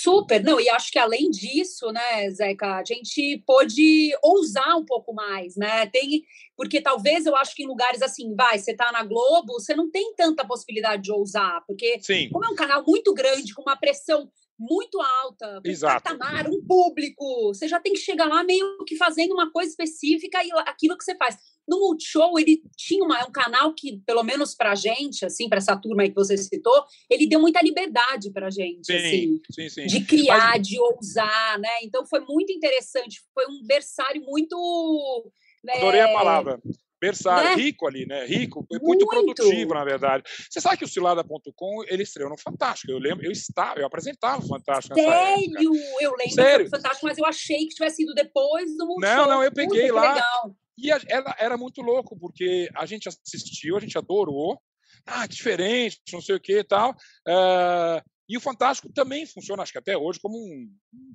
Super, 0.01 0.45
não, 0.45 0.61
e 0.61 0.69
acho 0.69 0.93
que 0.93 0.99
além 0.99 1.29
disso, 1.29 1.91
né, 1.91 2.31
Zeca, 2.31 2.77
a 2.77 2.85
gente 2.85 3.43
pôde 3.45 4.17
ousar 4.23 4.77
um 4.77 4.85
pouco 4.85 5.13
mais, 5.13 5.57
né? 5.57 5.87
Tem, 5.87 6.23
porque 6.57 6.81
talvez 6.81 7.27
eu 7.27 7.35
acho 7.35 7.53
que 7.53 7.65
em 7.65 7.67
lugares 7.67 8.01
assim, 8.01 8.33
vai, 8.37 8.61
você 8.61 8.77
tá 8.77 8.93
na 8.93 9.03
Globo, 9.03 9.55
você 9.55 9.75
não 9.75 9.91
tem 9.91 10.15
tanta 10.15 10.47
possibilidade 10.47 11.03
de 11.03 11.11
ousar, 11.11 11.65
porque 11.67 11.99
Sim. 12.01 12.29
como 12.31 12.45
é 12.45 12.49
um 12.49 12.55
canal 12.55 12.85
muito 12.87 13.13
grande, 13.13 13.53
com 13.53 13.63
uma 13.63 13.77
pressão 13.77 14.31
muito 14.57 15.01
alta, 15.01 15.61
um 15.67 15.81
patamar, 15.81 16.49
um 16.49 16.65
público, 16.65 17.49
você 17.49 17.67
já 17.67 17.81
tem 17.81 17.93
que 17.93 17.99
chegar 17.99 18.29
lá 18.29 18.45
meio 18.45 18.85
que 18.87 18.97
fazendo 18.97 19.33
uma 19.33 19.51
coisa 19.51 19.71
específica 19.71 20.45
e 20.45 20.51
aquilo 20.61 20.97
que 20.97 21.05
você 21.05 21.17
faz. 21.17 21.37
No 21.69 21.81
Multishow, 21.81 22.39
ele 22.39 22.63
tinha 22.77 23.05
uma, 23.05 23.27
um 23.27 23.31
canal 23.31 23.75
que, 23.75 24.01
pelo 24.07 24.23
menos 24.23 24.55
pra 24.55 24.75
gente, 24.75 25.25
assim, 25.25 25.49
para 25.49 25.59
essa 25.59 25.77
turma 25.77 26.03
aí 26.03 26.09
que 26.09 26.15
você 26.15 26.37
citou, 26.37 26.85
ele 27.11 27.27
deu 27.27 27.41
muita 27.41 27.61
liberdade 27.63 28.31
pra 28.33 28.51
gente, 28.51 28.87
sim, 28.87 28.97
assim, 28.97 29.41
sim, 29.51 29.69
sim. 29.69 29.87
de 29.87 30.05
criar, 30.05 30.55
Mas... 30.57 30.67
de 30.67 30.81
ousar, 30.81 31.59
né? 31.59 31.79
Então 31.83 32.07
foi 32.07 32.21
muito 32.21 32.53
interessante, 32.53 33.21
foi 33.35 33.47
um 33.47 33.63
berçário 33.67 34.23
muito. 34.23 35.31
Né? 35.63 35.75
Adorei 35.75 36.01
a 36.01 36.13
palavra. 36.13 36.61
Berçário, 37.01 37.51
né? 37.51 37.55
rico 37.55 37.87
ali, 37.87 38.07
né? 38.07 38.27
Rico, 38.27 38.67
muito, 38.71 38.85
muito, 38.85 39.07
produtivo, 39.07 39.73
na 39.73 39.85
verdade. 39.85 40.25
Você 40.51 40.61
sabe 40.61 40.79
que 40.79 40.85
o 40.85 40.89
Cilada.com, 40.89 41.85
ele 41.87 42.03
estreou 42.03 42.29
no 42.29 42.37
Fantástico. 42.37 42.91
Eu 42.91 42.99
lembro, 42.99 43.25
eu 43.25 43.31
estava, 43.31 43.79
eu 43.79 43.87
apresentava 43.87 44.43
o 44.43 44.49
Fantástico 44.49 44.97
Sério? 44.97 45.73
Eu 46.01 46.11
lembro 46.17 46.35
Sério? 46.35 46.65
do 46.65 46.71
Fantástico, 46.71 47.07
mas 47.07 47.19
eu 47.19 47.25
achei 47.25 47.59
que 47.59 47.75
tivesse 47.75 47.97
sido 47.97 48.15
depois 48.15 48.77
do 48.77 48.85
Multishow. 48.87 49.17
Não, 49.17 49.29
não, 49.29 49.43
eu 49.45 49.53
peguei 49.53 49.89
Puta, 49.89 49.95
lá. 49.95 50.15
Legal. 50.15 50.57
E 50.79 50.91
ela 50.91 51.35
era 51.39 51.57
muito 51.57 51.83
louco, 51.83 52.17
porque 52.19 52.69
a 52.75 52.87
gente 52.87 53.09
assistiu, 53.09 53.77
a 53.77 53.81
gente 53.81 53.99
adorou. 53.99 54.61
Ah, 55.05 55.27
diferente, 55.27 56.01
não 56.13 56.21
sei 56.21 56.37
o 56.37 56.41
que 56.41 56.59
e 56.59 56.65
tal. 56.65 56.93
Uh, 57.27 58.03
e 58.29 58.37
o 58.37 58.41
Fantástico 58.41 58.93
também 58.93 59.25
funciona, 59.25 59.63
acho 59.63 59.73
que 59.73 59.79
até 59.79 59.97
hoje, 59.97 60.21
como 60.21 60.37
um, 60.37 60.71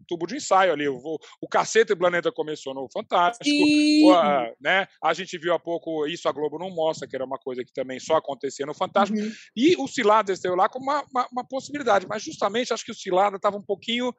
tubo 0.08 0.26
de 0.26 0.36
ensaio 0.36 0.74
ali. 0.74 0.88
O, 0.88 1.20
o 1.40 1.48
Caceta 1.48 1.94
e 1.94 1.96
Planeta 1.96 2.32
começou 2.32 2.74
no 2.74 2.88
Fantástico. 2.92 3.48
Uh, 3.48 4.56
né? 4.60 4.88
A 5.04 5.14
gente 5.14 5.38
viu 5.38 5.54
há 5.54 5.60
pouco, 5.60 6.08
isso 6.08 6.28
a 6.28 6.32
Globo 6.32 6.58
não 6.58 6.72
mostra, 6.72 7.08
que 7.08 7.16
era 7.16 7.26
uma 7.26 7.38
coisa 7.38 7.64
que 7.64 7.72
também 7.72 8.00
só 8.00 8.16
acontecia 8.16 8.66
no 8.66 8.74
Fantástico. 8.74 9.20
Uhum. 9.20 9.32
E 9.56 9.76
o 9.78 9.88
Cilada 9.88 10.34
esteve 10.34 10.56
lá 10.56 10.68
como 10.68 10.86
uma, 10.86 11.06
uma, 11.12 11.28
uma, 11.32 11.48
possibilidade. 11.48 12.08
Mas 12.08 12.24
justamente 12.24 12.74
acho 12.74 12.84
que 12.84 12.92
o 12.92 12.96
Cilada 12.96 13.36
estava 13.36 13.58
um 13.58 13.64
pouquinho 13.64 14.12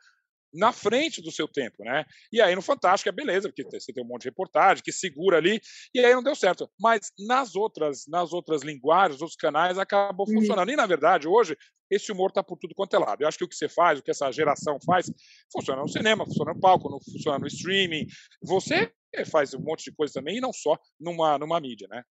na 0.54 0.72
frente 0.72 1.20
do 1.20 1.32
seu 1.32 1.48
tempo, 1.48 1.82
né? 1.84 2.04
E 2.32 2.40
aí 2.40 2.54
no 2.54 2.62
Fantástico 2.62 3.08
é 3.08 3.12
beleza, 3.12 3.48
porque 3.48 3.64
você 3.64 3.92
tem 3.92 4.02
um 4.02 4.06
monte 4.06 4.22
de 4.22 4.28
reportagem 4.28 4.82
que 4.82 4.92
segura 4.92 5.36
ali, 5.36 5.60
e 5.94 6.00
aí 6.00 6.14
não 6.14 6.22
deu 6.22 6.34
certo. 6.34 6.70
Mas 6.80 7.10
nas 7.26 7.56
outras, 7.56 8.04
nas 8.06 8.32
outras 8.32 8.62
linguagens, 8.62 9.20
outros 9.20 9.36
canais, 9.36 9.78
acabou 9.78 10.26
uhum. 10.28 10.40
funcionando. 10.40 10.70
E 10.70 10.76
na 10.76 10.86
verdade, 10.86 11.26
hoje, 11.26 11.56
esse 11.90 12.12
humor 12.12 12.28
está 12.28 12.42
por 12.42 12.56
tudo 12.56 12.74
quanto 12.74 12.94
é 12.94 12.98
lado. 12.98 13.22
Eu 13.22 13.28
acho 13.28 13.36
que 13.36 13.44
o 13.44 13.48
que 13.48 13.56
você 13.56 13.68
faz, 13.68 13.98
o 13.98 14.02
que 14.02 14.10
essa 14.10 14.30
geração 14.30 14.78
faz, 14.84 15.10
funciona 15.52 15.82
no 15.82 15.88
cinema, 15.88 16.24
funciona 16.24 16.54
no 16.54 16.60
palco, 16.60 16.88
no, 16.88 16.98
funciona 17.02 17.38
no 17.38 17.46
streaming. 17.46 18.06
Você 18.42 18.92
faz 19.30 19.54
um 19.54 19.60
monte 19.60 19.84
de 19.84 19.92
coisa 19.94 20.14
também, 20.14 20.38
e 20.38 20.40
não 20.40 20.52
só 20.52 20.78
numa, 20.98 21.38
numa 21.38 21.60
mídia, 21.60 21.86
né? 21.88 22.02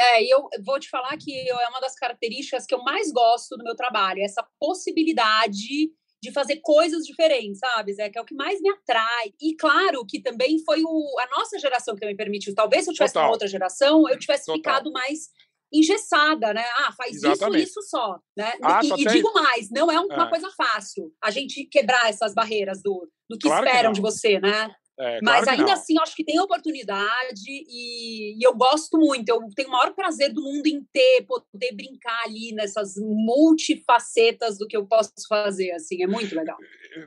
É, 0.00 0.22
e 0.22 0.30
eu 0.30 0.48
vou 0.64 0.78
te 0.78 0.88
falar 0.88 1.16
que 1.16 1.50
é 1.50 1.68
uma 1.68 1.80
das 1.80 1.96
características 1.96 2.64
que 2.64 2.74
eu 2.74 2.82
mais 2.84 3.10
gosto 3.10 3.56
do 3.56 3.64
meu 3.64 3.74
trabalho, 3.74 4.22
essa 4.22 4.46
possibilidade 4.60 5.90
de 6.22 6.32
fazer 6.32 6.56
coisas 6.56 7.04
diferentes, 7.04 7.58
sabe, 7.58 7.92
Zé? 7.92 8.10
Que 8.10 8.18
é 8.18 8.20
o 8.20 8.24
que 8.24 8.34
mais 8.34 8.60
me 8.60 8.70
atrai. 8.70 9.32
E 9.40 9.54
claro 9.54 10.04
que 10.06 10.20
também 10.20 10.58
foi 10.64 10.82
o, 10.82 11.16
a 11.20 11.38
nossa 11.38 11.58
geração 11.58 11.94
que 11.94 12.00
também 12.00 12.16
permitiu. 12.16 12.54
Talvez 12.54 12.84
se 12.84 12.90
eu 12.90 12.94
tivesse 12.94 13.14
Total. 13.14 13.28
uma 13.28 13.32
outra 13.32 13.48
geração, 13.48 14.08
eu 14.08 14.18
tivesse 14.18 14.46
Total. 14.46 14.56
ficado 14.56 14.92
mais 14.92 15.30
engessada, 15.72 16.52
né? 16.52 16.64
Ah, 16.78 16.92
faz 16.92 17.16
Exatamente. 17.16 17.62
isso, 17.62 17.78
isso 17.80 17.90
só, 17.90 18.18
né? 18.36 18.54
Ah, 18.62 18.80
e, 18.82 19.02
e 19.02 19.06
digo 19.06 19.32
mais, 19.32 19.70
não 19.70 19.90
é 19.90 20.00
uma 20.00 20.26
é. 20.26 20.30
coisa 20.30 20.50
fácil 20.56 21.12
a 21.22 21.30
gente 21.30 21.64
quebrar 21.66 22.08
essas 22.08 22.34
barreiras 22.34 22.82
do, 22.82 23.08
do 23.28 23.38
que 23.38 23.46
claro 23.46 23.66
esperam 23.66 23.92
que 23.92 23.96
de 23.96 24.00
você, 24.00 24.40
né? 24.40 24.74
É, 25.00 25.20
Mas 25.22 25.44
claro 25.44 25.60
ainda 25.60 25.72
assim, 25.74 25.96
acho 26.00 26.16
que 26.16 26.24
tem 26.24 26.40
oportunidade 26.40 27.44
e, 27.46 28.36
e, 28.36 28.44
eu 28.44 28.52
gosto 28.54 28.98
muito. 28.98 29.28
Eu 29.28 29.40
tenho 29.54 29.68
o 29.68 29.70
maior 29.70 29.94
prazer 29.94 30.32
do 30.32 30.42
mundo 30.42 30.66
em 30.66 30.82
ter, 30.92 31.24
poder 31.24 31.72
brincar 31.72 32.24
ali 32.24 32.52
nessas 32.52 32.94
multifacetas 32.96 34.58
do 34.58 34.66
que 34.66 34.76
eu 34.76 34.86
posso 34.86 35.12
fazer. 35.28 35.70
Assim, 35.70 36.02
é 36.02 36.06
muito 36.06 36.34
legal. 36.34 36.56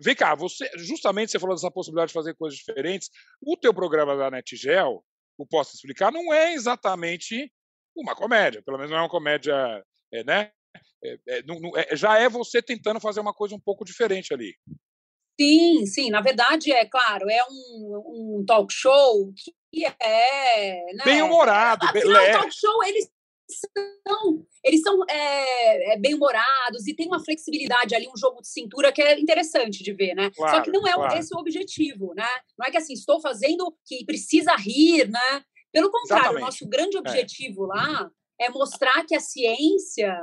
Vem 0.01 0.15
cá, 0.15 0.35
você 0.35 0.69
justamente 0.77 1.31
você 1.31 1.39
falou 1.39 1.53
dessa 1.53 1.69
possibilidade 1.69 2.09
de 2.09 2.13
fazer 2.13 2.33
coisas 2.35 2.57
diferentes. 2.57 3.09
O 3.41 3.57
teu 3.57 3.73
programa 3.73 4.15
da 4.15 4.31
NetGel, 4.31 5.03
o 5.37 5.45
Posso 5.45 5.75
Explicar, 5.75 6.13
não 6.13 6.33
é 6.33 6.53
exatamente 6.53 7.51
uma 7.93 8.15
comédia. 8.15 8.61
Pelo 8.63 8.77
menos 8.77 8.89
não 8.89 8.99
é 8.99 9.01
uma 9.01 9.09
comédia, 9.09 9.83
é, 10.13 10.23
né? 10.23 10.51
É, 11.03 11.17
é, 11.27 11.43
não, 11.43 11.59
não, 11.59 11.77
é, 11.77 11.93
já 11.93 12.17
é 12.17 12.29
você 12.29 12.61
tentando 12.61 13.01
fazer 13.01 13.19
uma 13.19 13.33
coisa 13.33 13.53
um 13.53 13.59
pouco 13.59 13.83
diferente 13.83 14.33
ali. 14.33 14.55
Sim, 15.41 15.85
sim. 15.87 16.09
Na 16.11 16.21
verdade, 16.21 16.71
é 16.71 16.85
claro, 16.85 17.27
é 17.27 17.39
um, 17.49 18.37
um 18.39 18.45
talk 18.45 18.71
show 18.71 19.33
que 19.71 19.85
é. 19.99 20.93
Né? 20.93 21.03
Bem 21.03 21.21
humorado, 21.23 21.83
Afinal, 21.83 22.03
bem 22.03 22.13
leve. 22.13 22.33
talk 22.33 22.53
show, 22.53 22.83
eles 22.83 23.09
são, 24.07 24.45
eles 24.63 24.81
são 24.81 25.03
é, 25.09 25.93
é, 25.93 25.97
bem 25.97 26.13
humorados 26.13 26.85
e 26.87 26.95
tem 26.95 27.07
uma 27.07 27.23
flexibilidade 27.23 27.95
ali, 27.95 28.07
um 28.07 28.15
jogo 28.15 28.41
de 28.41 28.49
cintura 28.49 28.91
que 28.91 29.01
é 29.01 29.19
interessante 29.19 29.83
de 29.83 29.91
ver, 29.93 30.13
né? 30.13 30.29
Claro, 30.35 30.57
Só 30.57 30.61
que 30.61 30.69
não 30.69 30.87
é 30.87 30.93
claro. 30.93 31.17
esse 31.17 31.35
o 31.35 31.39
objetivo, 31.39 32.13
né? 32.13 32.29
Não 32.57 32.67
é 32.67 32.69
que 32.69 32.77
assim, 32.77 32.93
estou 32.93 33.19
fazendo 33.19 33.75
que 33.85 34.05
precisa 34.05 34.55
rir, 34.55 35.09
né? 35.09 35.43
Pelo 35.73 35.89
contrário, 35.89 36.37
Exatamente. 36.37 36.43
o 36.43 36.45
nosso 36.45 36.67
grande 36.67 36.97
é. 36.97 36.99
objetivo 36.99 37.65
é. 37.65 37.67
lá 37.67 38.11
é 38.39 38.49
mostrar 38.49 39.03
que 39.05 39.15
a 39.15 39.19
ciência 39.19 40.15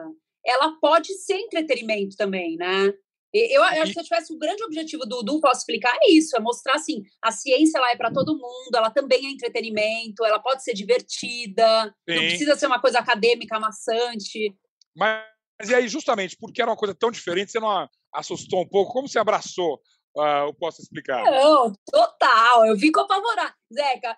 ela 0.46 0.78
pode 0.80 1.12
ser 1.14 1.38
entretenimento 1.38 2.16
também, 2.16 2.56
né? 2.56 2.94
Eu, 3.32 3.62
eu 3.62 3.62
acho 3.62 3.86
que 3.86 3.92
se 3.92 4.00
eu 4.00 4.04
tivesse 4.04 4.32
o 4.32 4.38
grande 4.38 4.64
objetivo 4.64 5.04
do, 5.04 5.22
do 5.22 5.40
Posso 5.40 5.60
Explicar, 5.60 5.94
é 6.02 6.10
isso, 6.10 6.36
é 6.36 6.40
mostrar 6.40 6.74
assim, 6.74 7.02
a 7.22 7.30
ciência 7.30 7.78
ela 7.78 7.90
é 7.90 7.96
para 7.96 8.12
todo 8.12 8.36
mundo, 8.36 8.74
ela 8.74 8.90
também 8.90 9.26
é 9.26 9.30
entretenimento, 9.30 10.24
ela 10.24 10.38
pode 10.38 10.62
ser 10.62 10.72
divertida, 10.72 11.94
Sim. 12.08 12.16
não 12.16 12.22
precisa 12.22 12.56
ser 12.56 12.66
uma 12.66 12.80
coisa 12.80 12.98
acadêmica, 12.98 13.60
maçante. 13.60 14.54
Mas, 14.96 15.24
mas 15.58 15.68
e 15.68 15.74
aí, 15.74 15.88
justamente, 15.88 16.36
porque 16.40 16.62
era 16.62 16.70
uma 16.70 16.76
coisa 16.76 16.94
tão 16.94 17.10
diferente, 17.10 17.52
você 17.52 17.60
não 17.60 17.88
assustou 18.12 18.62
um 18.62 18.68
pouco? 18.68 18.92
Como 18.92 19.08
você 19.08 19.18
abraçou 19.18 19.80
uh, 20.18 20.46
eu 20.46 20.54
posso 20.54 20.82
explicar? 20.82 21.22
Não, 21.24 21.72
total. 21.90 22.66
Eu 22.66 22.76
fico 22.76 23.00
apavorada. 23.00 23.54
Zeca, 23.72 24.16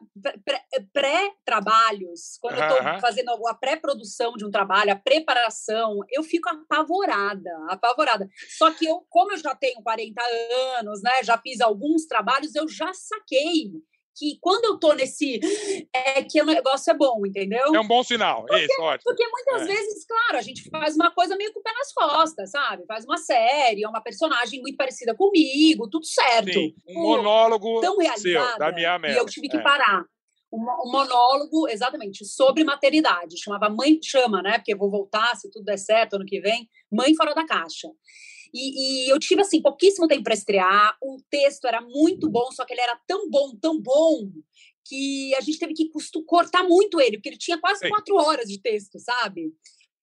pré-trabalhos, 0.92 2.38
quando 2.40 2.54
eu 2.54 2.62
estou 2.62 3.00
fazendo 3.00 3.30
a 3.48 3.54
pré-produção 3.54 4.34
de 4.34 4.46
um 4.46 4.50
trabalho, 4.50 4.92
a 4.92 4.96
preparação, 4.96 5.98
eu 6.08 6.22
fico 6.22 6.48
apavorada, 6.48 7.50
apavorada. 7.68 8.28
Só 8.56 8.70
que 8.72 8.86
eu, 8.86 9.04
como 9.08 9.32
eu 9.32 9.38
já 9.38 9.54
tenho 9.56 9.82
40 9.82 10.22
anos, 10.78 11.02
né, 11.02 11.24
já 11.24 11.36
fiz 11.36 11.60
alguns 11.60 12.06
trabalhos, 12.06 12.54
eu 12.54 12.68
já 12.68 12.92
saquei 12.94 13.72
que 14.16 14.38
quando 14.40 14.64
eu 14.64 14.78
tô 14.78 14.92
nesse. 14.92 15.40
É 15.94 16.22
que 16.22 16.40
o 16.40 16.44
negócio 16.44 16.90
é 16.90 16.94
bom, 16.94 17.24
entendeu? 17.26 17.74
É 17.74 17.80
um 17.80 17.86
bom 17.86 18.02
sinal. 18.02 18.44
Porque, 18.46 18.64
Isso, 18.64 18.82
ótimo. 18.82 19.04
Porque 19.04 19.26
muitas 19.28 19.62
é. 19.62 19.64
vezes, 19.66 20.06
claro, 20.06 20.36
a 20.36 20.42
gente 20.42 20.68
faz 20.68 20.94
uma 20.94 21.10
coisa 21.10 21.36
meio 21.36 21.52
com 21.52 21.60
o 21.60 21.62
pé 21.62 21.72
nas 21.72 21.92
costas, 21.92 22.50
sabe? 22.50 22.84
Faz 22.86 23.04
uma 23.04 23.16
série, 23.16 23.84
é 23.84 23.88
uma 23.88 24.02
personagem 24.02 24.60
muito 24.60 24.76
parecida 24.76 25.14
comigo, 25.14 25.88
tudo 25.88 26.04
certo. 26.04 26.52
Sim, 26.52 26.74
um 26.88 27.02
monólogo 27.02 27.80
tão 27.80 27.96
realizada, 27.98 28.50
seu, 28.50 28.58
da 28.58 28.72
minha 28.72 29.00
E 29.08 29.16
eu 29.16 29.26
tive 29.26 29.48
que 29.48 29.56
é. 29.56 29.62
parar. 29.62 30.04
Um, 30.52 30.58
um 30.58 30.90
monólogo, 30.90 31.68
exatamente, 31.68 32.24
sobre 32.24 32.64
maternidade. 32.64 33.40
Chamava 33.40 33.70
Mãe 33.70 33.98
Chama, 34.02 34.42
né? 34.42 34.58
Porque 34.58 34.74
eu 34.74 34.78
vou 34.78 34.90
voltar, 34.90 35.36
se 35.36 35.50
tudo 35.50 35.64
der 35.64 35.78
certo, 35.78 36.14
ano 36.14 36.24
que 36.26 36.40
vem. 36.40 36.68
Mãe 36.90 37.14
Fora 37.14 37.34
da 37.34 37.46
Caixa. 37.46 37.88
E, 38.52 39.06
e, 39.06 39.08
eu 39.08 39.18
tive, 39.18 39.42
assim, 39.42 39.62
pouquíssimo 39.62 40.08
tempo 40.08 40.24
para 40.24 40.34
estrear. 40.34 40.96
O 41.02 41.18
texto 41.30 41.66
era 41.66 41.80
muito 41.80 42.28
bom, 42.28 42.50
só 42.52 42.64
que 42.64 42.72
ele 42.72 42.80
era 42.80 42.98
tão 43.06 43.28
bom, 43.30 43.54
tão 43.56 43.80
bom, 43.80 44.30
que 44.84 45.34
a 45.36 45.40
gente 45.40 45.58
teve 45.58 45.74
que 45.74 45.88
custo, 45.88 46.24
cortar 46.24 46.64
muito 46.64 47.00
ele, 47.00 47.16
porque 47.16 47.28
ele 47.28 47.38
tinha 47.38 47.58
quase 47.58 47.80
Sim. 47.80 47.88
quatro 47.88 48.16
horas 48.16 48.48
de 48.48 48.60
texto, 48.60 48.98
sabe? 48.98 49.54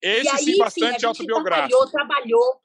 Esse 0.01 0.25
e 0.25 0.30
aí, 0.30 0.44
sim, 0.44 0.58
bastante 0.58 0.96
enfim, 0.96 1.06
autobiográfico. 1.06 1.89
Trabalhou, 1.89 1.92
trabalhou 1.92 2.62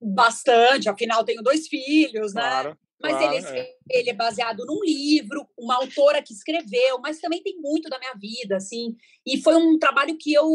bastante, 0.00 0.88
afinal 0.88 1.24
tenho 1.24 1.42
dois 1.42 1.68
filhos, 1.68 2.32
né? 2.32 2.42
Claro. 2.42 2.78
Mas 3.02 3.16
claro, 3.16 3.34
ele, 3.34 3.46
é. 3.46 3.76
ele 3.90 4.10
é 4.10 4.14
baseado 4.14 4.64
num 4.64 4.82
livro, 4.82 5.46
uma 5.58 5.76
autora 5.76 6.22
que 6.22 6.32
escreveu, 6.32 6.98
mas 7.00 7.20
também 7.20 7.42
tem 7.42 7.58
muito 7.58 7.90
da 7.90 7.98
minha 7.98 8.14
vida, 8.14 8.56
assim. 8.56 8.96
E 9.26 9.42
foi 9.42 9.56
um 9.56 9.78
trabalho 9.78 10.16
que 10.16 10.32
eu 10.32 10.48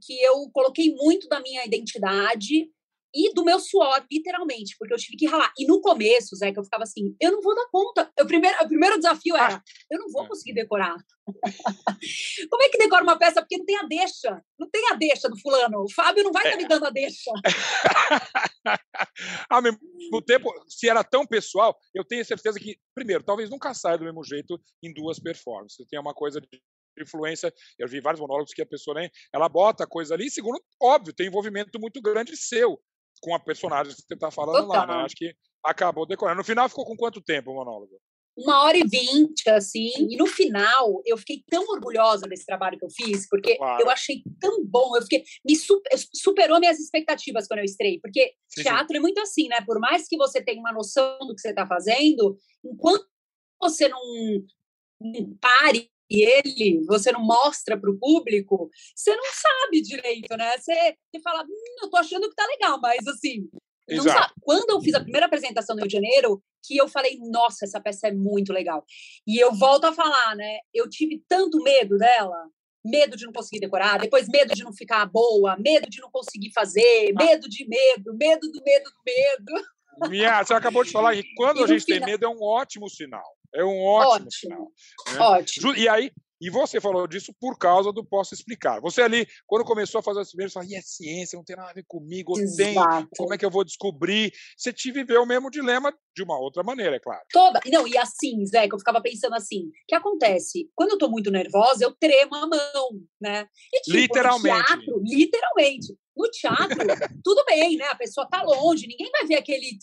que 0.00 0.18
eu 0.22 0.48
coloquei 0.52 0.94
muito 0.94 1.28
da 1.28 1.40
minha 1.40 1.64
identidade 1.66 2.70
e 3.14 3.32
do 3.34 3.44
meu 3.44 3.60
suor, 3.60 4.04
literalmente, 4.10 4.76
porque 4.78 4.94
eu 4.94 4.98
tive 4.98 5.16
que 5.16 5.26
ralar. 5.26 5.52
E 5.58 5.66
no 5.66 5.80
começo, 5.80 6.36
Zé, 6.36 6.52
que 6.52 6.58
eu 6.58 6.64
ficava 6.64 6.84
assim, 6.84 7.14
eu 7.20 7.32
não 7.32 7.40
vou 7.40 7.54
dar 7.54 7.66
conta. 7.70 8.10
O 8.20 8.26
primeiro, 8.26 8.56
o 8.62 8.68
primeiro 8.68 8.96
desafio 8.96 9.36
era, 9.36 9.56
ah. 9.56 9.62
eu 9.90 9.98
não 9.98 10.10
vou 10.10 10.24
é. 10.24 10.28
conseguir 10.28 10.54
decorar. 10.54 10.96
Como 12.50 12.62
é 12.62 12.68
que 12.68 12.78
decora 12.78 13.02
uma 13.02 13.18
peça? 13.18 13.40
Porque 13.40 13.58
não 13.58 13.64
tem 13.64 13.76
a 13.76 13.84
deixa. 13.84 14.42
Não 14.58 14.68
tem 14.70 14.90
a 14.90 14.94
deixa 14.94 15.28
do 15.28 15.38
fulano. 15.38 15.82
O 15.82 15.92
Fábio 15.92 16.24
não 16.24 16.32
vai 16.32 16.42
estar 16.42 16.54
é. 16.54 16.56
tá 16.56 16.62
me 16.62 16.68
dando 16.68 16.86
a 16.86 16.90
deixa. 16.90 17.30
Ao 19.48 19.62
mesmo 19.62 19.78
tempo, 20.26 20.50
se 20.68 20.88
era 20.88 21.04
tão 21.04 21.26
pessoal, 21.26 21.76
eu 21.94 22.04
tenho 22.04 22.24
certeza 22.24 22.58
que, 22.58 22.76
primeiro, 22.94 23.22
talvez 23.22 23.50
nunca 23.50 23.74
saia 23.74 23.98
do 23.98 24.04
mesmo 24.04 24.24
jeito 24.24 24.60
em 24.82 24.92
duas 24.92 25.18
performances. 25.18 25.86
Tem 25.88 26.00
uma 26.00 26.14
coisa 26.14 26.40
de 26.40 26.48
influência. 26.98 27.52
Eu 27.78 27.88
vi 27.88 28.00
vários 28.00 28.20
monólogos 28.20 28.52
que 28.52 28.62
a 28.62 28.66
pessoa 28.66 29.00
nem 29.00 29.10
ela 29.32 29.48
bota 29.48 29.84
a 29.84 29.86
coisa 29.86 30.14
ali. 30.14 30.30
Segundo, 30.30 30.62
óbvio, 30.80 31.14
tem 31.14 31.26
envolvimento 31.26 31.78
muito 31.80 32.00
grande 32.00 32.36
seu 32.36 32.80
com 33.20 33.34
a 33.34 33.40
personagem 33.40 33.94
que 33.94 34.02
você 34.02 34.14
está 34.14 34.30
falando 34.30 34.66
Total. 34.66 34.86
lá, 34.86 34.98
né? 34.98 35.04
Acho 35.04 35.16
que 35.16 35.34
acabou 35.64 36.06
decorando. 36.06 36.38
No 36.38 36.44
final 36.44 36.68
ficou 36.68 36.84
com 36.84 36.96
quanto 36.96 37.20
tempo 37.20 37.50
o 37.50 37.54
monólogo? 37.54 38.00
Uma 38.36 38.62
hora 38.62 38.78
e 38.78 38.84
vinte, 38.84 39.48
assim. 39.50 39.92
E 40.10 40.16
no 40.16 40.26
final, 40.26 41.02
eu 41.04 41.18
fiquei 41.18 41.44
tão 41.50 41.62
orgulhosa 41.68 42.26
desse 42.26 42.46
trabalho 42.46 42.78
que 42.78 42.84
eu 42.84 42.90
fiz, 42.90 43.28
porque 43.28 43.56
claro. 43.56 43.82
eu 43.82 43.90
achei 43.90 44.22
tão 44.40 44.64
bom. 44.64 44.96
Eu 44.96 45.02
fiquei. 45.02 45.22
Me 45.44 45.54
super, 45.54 45.90
superou 46.14 46.58
minhas 46.58 46.80
expectativas 46.80 47.46
quando 47.46 47.58
eu 47.58 47.64
estrei. 47.64 48.00
Porque 48.00 48.32
sim, 48.48 48.62
teatro 48.62 48.96
é 48.96 49.00
muito 49.00 49.20
assim, 49.20 49.48
né? 49.48 49.60
Por 49.66 49.78
mais 49.78 50.08
que 50.08 50.16
você 50.16 50.42
tenha 50.42 50.60
uma 50.60 50.72
noção 50.72 51.18
do 51.20 51.34
que 51.34 51.42
você 51.42 51.50
está 51.50 51.66
fazendo, 51.66 52.38
enquanto 52.64 53.06
você 53.60 53.86
não, 53.86 54.00
não 54.98 55.36
pare 55.38 55.91
ele, 56.20 56.84
você 56.86 57.12
não 57.12 57.22
mostra 57.22 57.78
para 57.78 57.90
o 57.90 57.98
público, 57.98 58.68
você 58.94 59.14
não 59.14 59.24
sabe 59.32 59.80
direito, 59.80 60.36
né? 60.36 60.56
Você, 60.58 60.96
você 61.10 61.22
fala, 61.22 61.44
hum, 61.44 61.76
eu 61.82 61.90
tô 61.90 61.96
achando 61.96 62.28
que 62.28 62.34
tá 62.34 62.46
legal, 62.46 62.78
mas 62.80 63.06
assim. 63.06 63.48
Quando 64.40 64.70
eu 64.70 64.80
fiz 64.80 64.94
a 64.94 65.00
primeira 65.00 65.26
apresentação 65.26 65.74
no 65.74 65.82
Rio 65.82 65.88
de 65.88 65.94
Janeiro, 65.94 66.42
que 66.64 66.76
eu 66.76 66.88
falei, 66.88 67.18
nossa, 67.20 67.64
essa 67.64 67.80
peça 67.80 68.08
é 68.08 68.12
muito 68.12 68.52
legal. 68.52 68.84
E 69.26 69.38
eu 69.38 69.52
volto 69.52 69.84
a 69.84 69.92
falar, 69.92 70.36
né? 70.36 70.58
Eu 70.72 70.88
tive 70.88 71.22
tanto 71.28 71.62
medo 71.62 71.98
dela, 71.98 72.48
medo 72.84 73.16
de 73.16 73.24
não 73.24 73.32
conseguir 73.32 73.60
decorar, 73.60 73.98
depois 73.98 74.28
medo 74.28 74.54
de 74.54 74.62
não 74.62 74.72
ficar 74.72 75.04
boa, 75.06 75.56
medo 75.56 75.88
de 75.88 76.00
não 76.00 76.10
conseguir 76.10 76.52
fazer, 76.52 77.12
ah. 77.16 77.24
medo 77.24 77.48
de 77.48 77.66
medo, 77.66 78.14
medo 78.14 78.50
do 78.50 78.62
medo 78.62 78.84
do 78.84 79.02
medo. 79.04 80.08
Minha, 80.08 80.42
você 80.42 80.54
acabou 80.54 80.84
de 80.84 80.90
falar 80.90 81.14
que 81.14 81.34
quando 81.34 81.62
a 81.64 81.66
gente 81.66 81.84
final... 81.84 82.00
tem 82.00 82.06
medo 82.06 82.24
é 82.24 82.28
um 82.28 82.42
ótimo 82.42 82.88
sinal. 82.88 83.36
É 83.54 83.64
um 83.64 83.82
ótimo, 83.82 84.14
ótimo. 84.14 84.30
sinal. 84.30 84.72
Né? 85.12 85.18
Ótimo. 85.18 85.74
E 85.74 85.88
aí, 85.88 86.10
e 86.42 86.50
você 86.50 86.80
falou 86.80 87.06
disso 87.06 87.32
por 87.40 87.56
causa 87.56 87.92
do 87.92 88.04
Posso 88.04 88.34
Explicar. 88.34 88.80
Você 88.80 89.00
ali, 89.00 89.28
quando 89.46 89.64
começou 89.64 90.00
a 90.00 90.02
fazer 90.02 90.22
as 90.22 90.30
primeiras, 90.30 90.52
falou, 90.52 90.68
e 90.68 90.74
é 90.74 90.80
ciência, 90.82 91.36
não 91.36 91.44
tem 91.44 91.54
nada 91.54 91.70
a 91.70 91.72
ver 91.72 91.84
comigo, 91.86 92.34
tem, 92.56 92.74
como 93.16 93.32
é 93.32 93.38
que 93.38 93.44
eu 93.44 93.50
vou 93.50 93.62
descobrir? 93.62 94.32
Você 94.56 94.72
te 94.72 94.90
viveu 94.90 95.22
o 95.22 95.26
mesmo 95.26 95.48
dilema 95.48 95.96
de 96.16 96.24
uma 96.24 96.36
outra 96.36 96.64
maneira, 96.64 96.96
é 96.96 96.98
claro. 96.98 97.22
Toda. 97.30 97.60
Não, 97.66 97.86
e 97.86 97.96
assim, 97.96 98.44
Zé, 98.44 98.66
que 98.66 98.74
eu 98.74 98.78
ficava 98.80 99.00
pensando 99.00 99.36
assim, 99.36 99.68
o 99.68 99.72
que 99.86 99.94
acontece? 99.94 100.68
Quando 100.74 100.90
eu 100.90 100.98
tô 100.98 101.08
muito 101.08 101.30
nervosa, 101.30 101.84
eu 101.84 101.92
tremo 101.92 102.34
a 102.34 102.44
mão, 102.48 102.90
né? 103.20 103.46
E, 103.72 103.80
tipo, 103.82 103.96
literalmente. 103.96 104.66
teatro, 104.66 105.00
literalmente. 105.04 105.96
No 106.16 106.28
teatro, 106.28 106.76
tudo 107.22 107.44
bem, 107.44 107.76
né? 107.76 107.84
A 107.84 107.94
pessoa 107.94 108.28
tá 108.28 108.42
longe, 108.42 108.88
ninguém 108.88 109.12
vai 109.12 109.24
ver 109.26 109.36
aquele... 109.36 109.78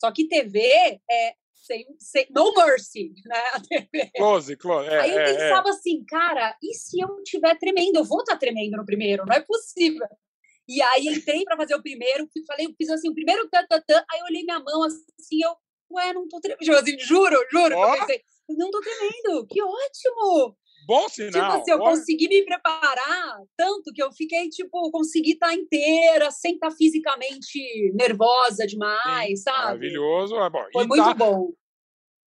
Só 0.00 0.10
que 0.10 0.26
TV 0.26 0.62
é, 1.10 1.34
sem, 1.66 1.84
sem 1.98 2.26
no 2.30 2.54
mercy, 2.54 3.12
né? 3.24 3.42
A 3.52 3.60
TV. 3.60 4.10
Close, 4.16 4.56
close. 4.56 4.88
É, 4.88 5.00
Aí 5.00 5.10
eu 5.10 5.18
é, 5.18 5.34
pensava 5.34 5.68
é. 5.68 5.72
assim, 5.72 6.04
cara, 6.04 6.56
e 6.62 6.74
se 6.74 7.00
eu 7.00 7.18
estiver 7.22 7.58
tremendo? 7.58 7.96
Eu 7.96 8.04
vou 8.04 8.20
estar 8.20 8.34
tá 8.34 8.38
tremendo 8.38 8.76
no 8.76 8.86
primeiro, 8.86 9.26
não 9.26 9.34
é 9.34 9.40
possível. 9.40 10.06
E 10.68 10.80
aí 10.80 11.08
entrei 11.08 11.44
para 11.44 11.56
fazer 11.56 11.74
o 11.74 11.82
primeiro, 11.82 12.28
falei, 12.46 12.74
fiz 12.76 12.90
assim, 12.90 13.08
o 13.08 13.14
primeiro 13.14 13.48
tan, 13.48 13.64
tan, 13.66 13.80
tan, 13.86 14.04
aí 14.10 14.20
eu 14.20 14.26
olhei 14.26 14.42
minha 14.42 14.58
mão 14.58 14.82
assim, 14.82 15.42
eu, 15.42 15.54
ué, 15.92 16.12
não 16.12 16.26
tô 16.28 16.40
tremendo. 16.40 16.60
Tipo 16.60 16.76
assim, 16.76 16.98
juro, 16.98 17.36
juro, 17.52 17.76
oh. 17.76 17.94
eu 17.94 17.98
pensei, 18.00 18.22
não 18.48 18.70
tô 18.70 18.80
tremendo, 18.80 19.46
que 19.46 19.62
ótimo! 19.62 20.56
Bom 20.86 21.08
sinal. 21.08 21.32
Tipo 21.32 21.42
assim, 21.42 21.70
eu 21.72 21.78
consegui 21.80 22.28
me 22.28 22.44
preparar 22.44 23.40
tanto 23.56 23.92
que 23.92 24.00
eu 24.00 24.12
fiquei, 24.12 24.48
tipo, 24.48 24.90
consegui 24.92 25.32
estar 25.32 25.52
inteira, 25.52 26.30
sem 26.30 26.54
estar 26.54 26.70
fisicamente 26.70 27.92
nervosa 27.92 28.64
demais, 28.66 29.40
Sim, 29.40 29.44
sabe? 29.44 29.64
Maravilhoso. 29.64 30.36
É 30.36 30.48
bom. 30.48 30.64
Foi 30.72 30.86
muito 30.86 31.02
tá... 31.02 31.14
bom. 31.14 31.52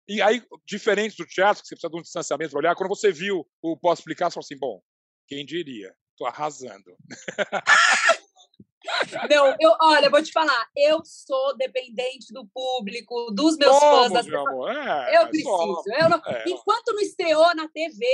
E 0.07 0.21
aí, 0.21 0.41
diferente 0.65 1.17
do 1.17 1.25
teatro, 1.25 1.61
que 1.61 1.67
você 1.67 1.75
precisa 1.75 1.91
de 1.91 1.97
um 1.97 2.01
distanciamento 2.01 2.51
para 2.51 2.59
olhar, 2.59 2.75
quando 2.75 2.89
você 2.89 3.11
viu 3.11 3.45
o 3.61 3.77
Posso 3.77 4.01
Explicar, 4.01 4.29
você 4.29 4.35
falou 4.35 4.45
assim, 4.45 4.57
bom, 4.57 4.81
quem 5.27 5.45
diria? 5.45 5.93
Tô 6.17 6.25
arrasando. 6.25 6.97
Não, 9.29 9.55
eu, 9.59 9.75
olha, 9.81 10.09
vou 10.09 10.21
te 10.21 10.31
falar, 10.31 10.67
eu 10.75 11.01
sou 11.03 11.55
dependente 11.57 12.33
do 12.33 12.45
público, 12.47 13.31
dos 13.31 13.57
meus 13.57 13.77
fãs. 13.77 14.11
Das 14.11 14.25
pessoas. 14.25 14.77
É, 14.77 15.17
eu 15.17 15.27
preciso. 15.27 15.83
Eu 15.99 16.09
não, 16.09 16.21
é. 16.25 16.43
Enquanto 16.47 16.93
não 16.93 16.99
estreou 16.99 17.55
na 17.55 17.67
TV, 17.67 18.05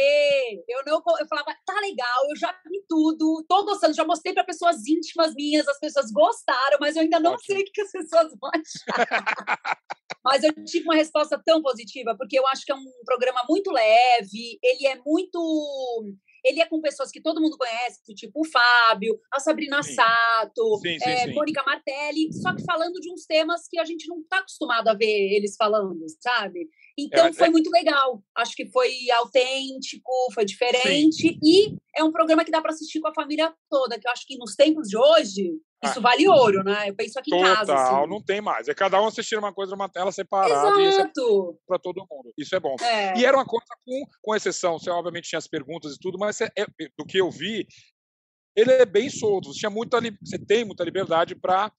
eu 0.68 0.84
não 0.86 1.02
eu 1.20 1.28
falava, 1.28 1.56
tá 1.66 1.80
legal, 1.82 2.30
eu 2.30 2.36
já 2.36 2.52
vi 2.66 2.84
tudo, 2.88 3.44
tô 3.48 3.66
gostando, 3.66 3.94
já 3.94 4.06
mostrei 4.06 4.34
para 4.34 4.44
pessoas 4.44 4.88
íntimas 4.88 5.34
minhas, 5.34 5.68
as 5.68 5.80
pessoas 5.80 6.12
gostaram, 6.12 6.78
mas 6.80 6.96
eu 6.96 7.04
ainda 7.04 7.20
não 7.20 7.34
Ótimo. 7.34 7.56
sei 7.56 7.62
o 7.62 7.72
que 7.72 7.82
as 7.82 7.92
pessoas 7.92 8.34
vão 8.40 8.50
achar. 8.54 9.78
mas 10.24 10.44
eu 10.44 10.54
tive 10.66 10.86
uma 10.86 10.96
resposta 10.96 11.42
tão 11.44 11.62
positiva, 11.62 12.16
porque 12.18 12.38
eu 12.38 12.48
acho 12.48 12.66
que 12.66 12.72
é 12.72 12.76
um 12.76 12.92
programa 13.06 13.42
muito 13.50 13.72
leve, 13.72 14.60
ele 14.62 14.88
é 14.88 14.96
muito 15.06 16.16
ele 16.44 16.62
é 16.62 16.66
com 16.66 16.82
pessoas 16.82 17.12
que 17.12 17.22
todo 17.22 17.42
mundo 17.42 17.58
conhece, 17.58 18.14
tipo 18.14 18.42
o 18.42 18.46
Fábio, 18.46 19.20
a 19.32 19.40
Sabrina 19.40 19.82
sim. 19.82 19.94
Sato, 19.94 20.78
sim, 20.78 21.00
sim, 21.00 21.10
é, 21.10 21.28
Mônica 21.34 21.64
Martelli, 21.66 22.34
só 22.34 22.54
que 22.56 22.64
falando 22.64 23.00
de 23.00 23.12
uns 23.12 23.26
temas 23.26 23.68
que 23.68 23.80
a 23.80 23.86
gente 23.86 24.08
não 24.08 24.20
está 24.20 24.40
acostumado 24.40 24.88
a 24.90 24.94
ver 24.94 25.34
eles 25.34 25.56
falando, 25.56 26.06
sabe? 26.20 26.70
Então 26.98 27.26
é, 27.28 27.34
foi 27.34 27.48
é... 27.48 27.52
muito 27.52 27.70
legal. 27.72 28.24
Acho 28.36 28.56
que 28.56 28.68
foi 28.68 28.92
autêntico, 29.18 30.12
foi 30.34 30.46
diferente 30.46 31.38
e 31.44 31.76
é 31.96 32.04
um 32.04 32.12
programa 32.12 32.46
que 32.46 32.52
dá 32.52 32.62
para 32.62 32.72
assistir 32.72 33.00
com 33.00 33.08
a 33.08 33.14
família 33.14 33.54
toda, 33.70 34.00
que 34.00 34.08
eu 34.08 34.12
acho 34.12 34.26
que 34.28 34.38
nos 34.38 34.56
tempos 34.56 34.88
de 34.88 34.98
hoje 34.98 35.54
ah. 35.84 35.90
isso 35.90 36.02
vale 36.02 36.28
ouro, 36.28 36.64
né? 36.64 36.90
Eu 36.90 36.96
penso 36.96 37.20
aqui 37.20 37.32
Total, 37.32 37.52
em 37.52 37.56
casa. 37.56 37.76
Assim. 37.76 38.10
não 38.10 38.24
tem 38.24 38.42
mais. 38.42 38.68
É 38.68 38.74
cada 38.74 39.02
um 39.02 39.08
assistindo 39.08 39.40
uma 39.40 39.54
coisa 39.54 39.72
numa 39.72 39.90
tela 39.90 40.12
separada. 40.12 40.80
É 40.80 40.86
Exato. 40.86 41.60
para 41.68 41.80
todo 41.80 42.06
mundo. 42.10 42.32
Isso 42.38 42.56
é 42.56 42.60
bom. 42.60 42.76
É. 42.80 43.18
E 43.18 43.26
era 43.26 43.36
uma 43.36 43.46
coisa 43.46 43.66
com, 43.86 44.04
com 44.22 44.36
exceção. 44.36 44.78
Você 44.78 44.90
obviamente 44.90 45.30
tinha 45.30 45.40
as 45.40 45.48
perguntas 45.48 45.94
e 45.94 46.00
tudo, 46.00 46.18
mas 46.18 46.40
é, 46.42 46.50
é, 46.58 46.66
do 46.98 47.06
que 47.06 47.18
eu 47.18 47.30
vi, 47.30 47.68
ele 48.56 48.72
é 48.72 48.86
bem 48.86 49.10
solto. 49.10 49.52
Você, 49.52 49.60
tinha 49.60 49.70
muita, 49.70 50.00
você 50.24 50.38
tem 50.38 50.64
muita 50.64 50.84
liberdade 50.84 51.36
para 51.36 51.72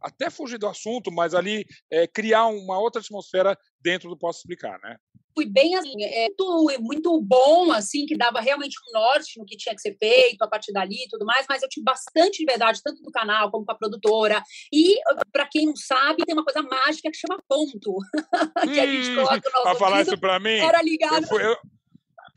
até 0.00 0.30
fugir 0.30 0.58
do 0.58 0.66
assunto, 0.66 1.10
mas 1.10 1.34
ali 1.34 1.64
é, 1.90 2.06
criar 2.06 2.46
uma 2.46 2.78
outra 2.78 3.00
atmosfera 3.00 3.56
dentro 3.80 4.08
do 4.08 4.18
Posso 4.18 4.38
Explicar, 4.40 4.78
né? 4.82 4.96
Fui 5.34 5.46
bem 5.46 5.76
assim, 5.76 6.02
é, 6.02 6.28
muito, 6.38 6.82
muito 6.82 7.20
bom, 7.22 7.70
assim, 7.72 8.04
que 8.04 8.16
dava 8.16 8.40
realmente 8.40 8.76
um 8.88 8.98
norte 8.98 9.38
no 9.38 9.44
que 9.44 9.56
tinha 9.56 9.74
que 9.74 9.80
ser 9.80 9.96
feito 9.96 10.42
a 10.42 10.48
partir 10.48 10.72
dali 10.72 11.04
e 11.04 11.08
tudo 11.08 11.24
mais, 11.24 11.46
mas 11.48 11.62
eu 11.62 11.68
tive 11.68 11.84
bastante 11.84 12.40
liberdade, 12.40 12.82
tanto 12.82 13.00
do 13.00 13.12
canal 13.12 13.50
como 13.50 13.64
com 13.64 13.72
a 13.72 13.76
produtora. 13.76 14.42
E, 14.72 14.96
para 15.32 15.46
quem 15.46 15.66
não 15.66 15.76
sabe, 15.76 16.24
tem 16.24 16.34
uma 16.34 16.44
coisa 16.44 16.62
mágica 16.62 17.10
que 17.10 17.16
chama 17.16 17.42
ponto, 17.48 17.98
que 18.74 18.80
a 18.80 18.86
gente 18.86 19.10
hum, 19.10 19.14
coloca 19.16 19.50
no 19.54 19.62
Para 19.62 19.74
falar 19.76 20.02
isso 20.02 20.18
para 20.18 20.40
mim, 20.40 20.58
era 20.58 20.82
ligado. 20.82 21.22
Eu, 21.22 21.28
fui, 21.28 21.46
eu, 21.46 21.56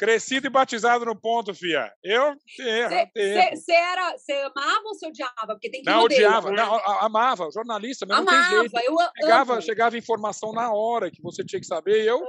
Crescido 0.04 0.48
e 0.48 0.50
batizado 0.50 1.06
no 1.06 1.16
ponto, 1.16 1.54
Fia. 1.54 1.90
Eu 2.04 2.36
Você 3.56 3.72
era. 3.72 4.18
Você 4.18 4.34
amava 4.34 4.82
ou 4.86 4.96
você 4.96 5.08
odiava? 5.08 5.48
Porque 5.48 5.70
tem 5.70 5.82
que 5.82 5.90
Não, 5.90 6.04
odiava. 6.04 6.52
Né? 6.52 6.58
Não, 6.58 6.76
amava, 7.00 7.50
jornalista, 7.54 8.06
mas 8.06 8.20
amava, 8.20 8.38
não 8.38 8.50
tem 8.50 8.70
jeito. 8.70 8.92
Eu 8.92 8.98
chegava, 9.22 9.62
chegava 9.62 9.98
informação 9.98 10.52
na 10.52 10.74
hora 10.74 11.10
que 11.10 11.22
você 11.22 11.44
tinha 11.44 11.60
que 11.60 11.66
saber. 11.66 12.04
Eu. 12.04 12.18
Amo. 12.18 12.28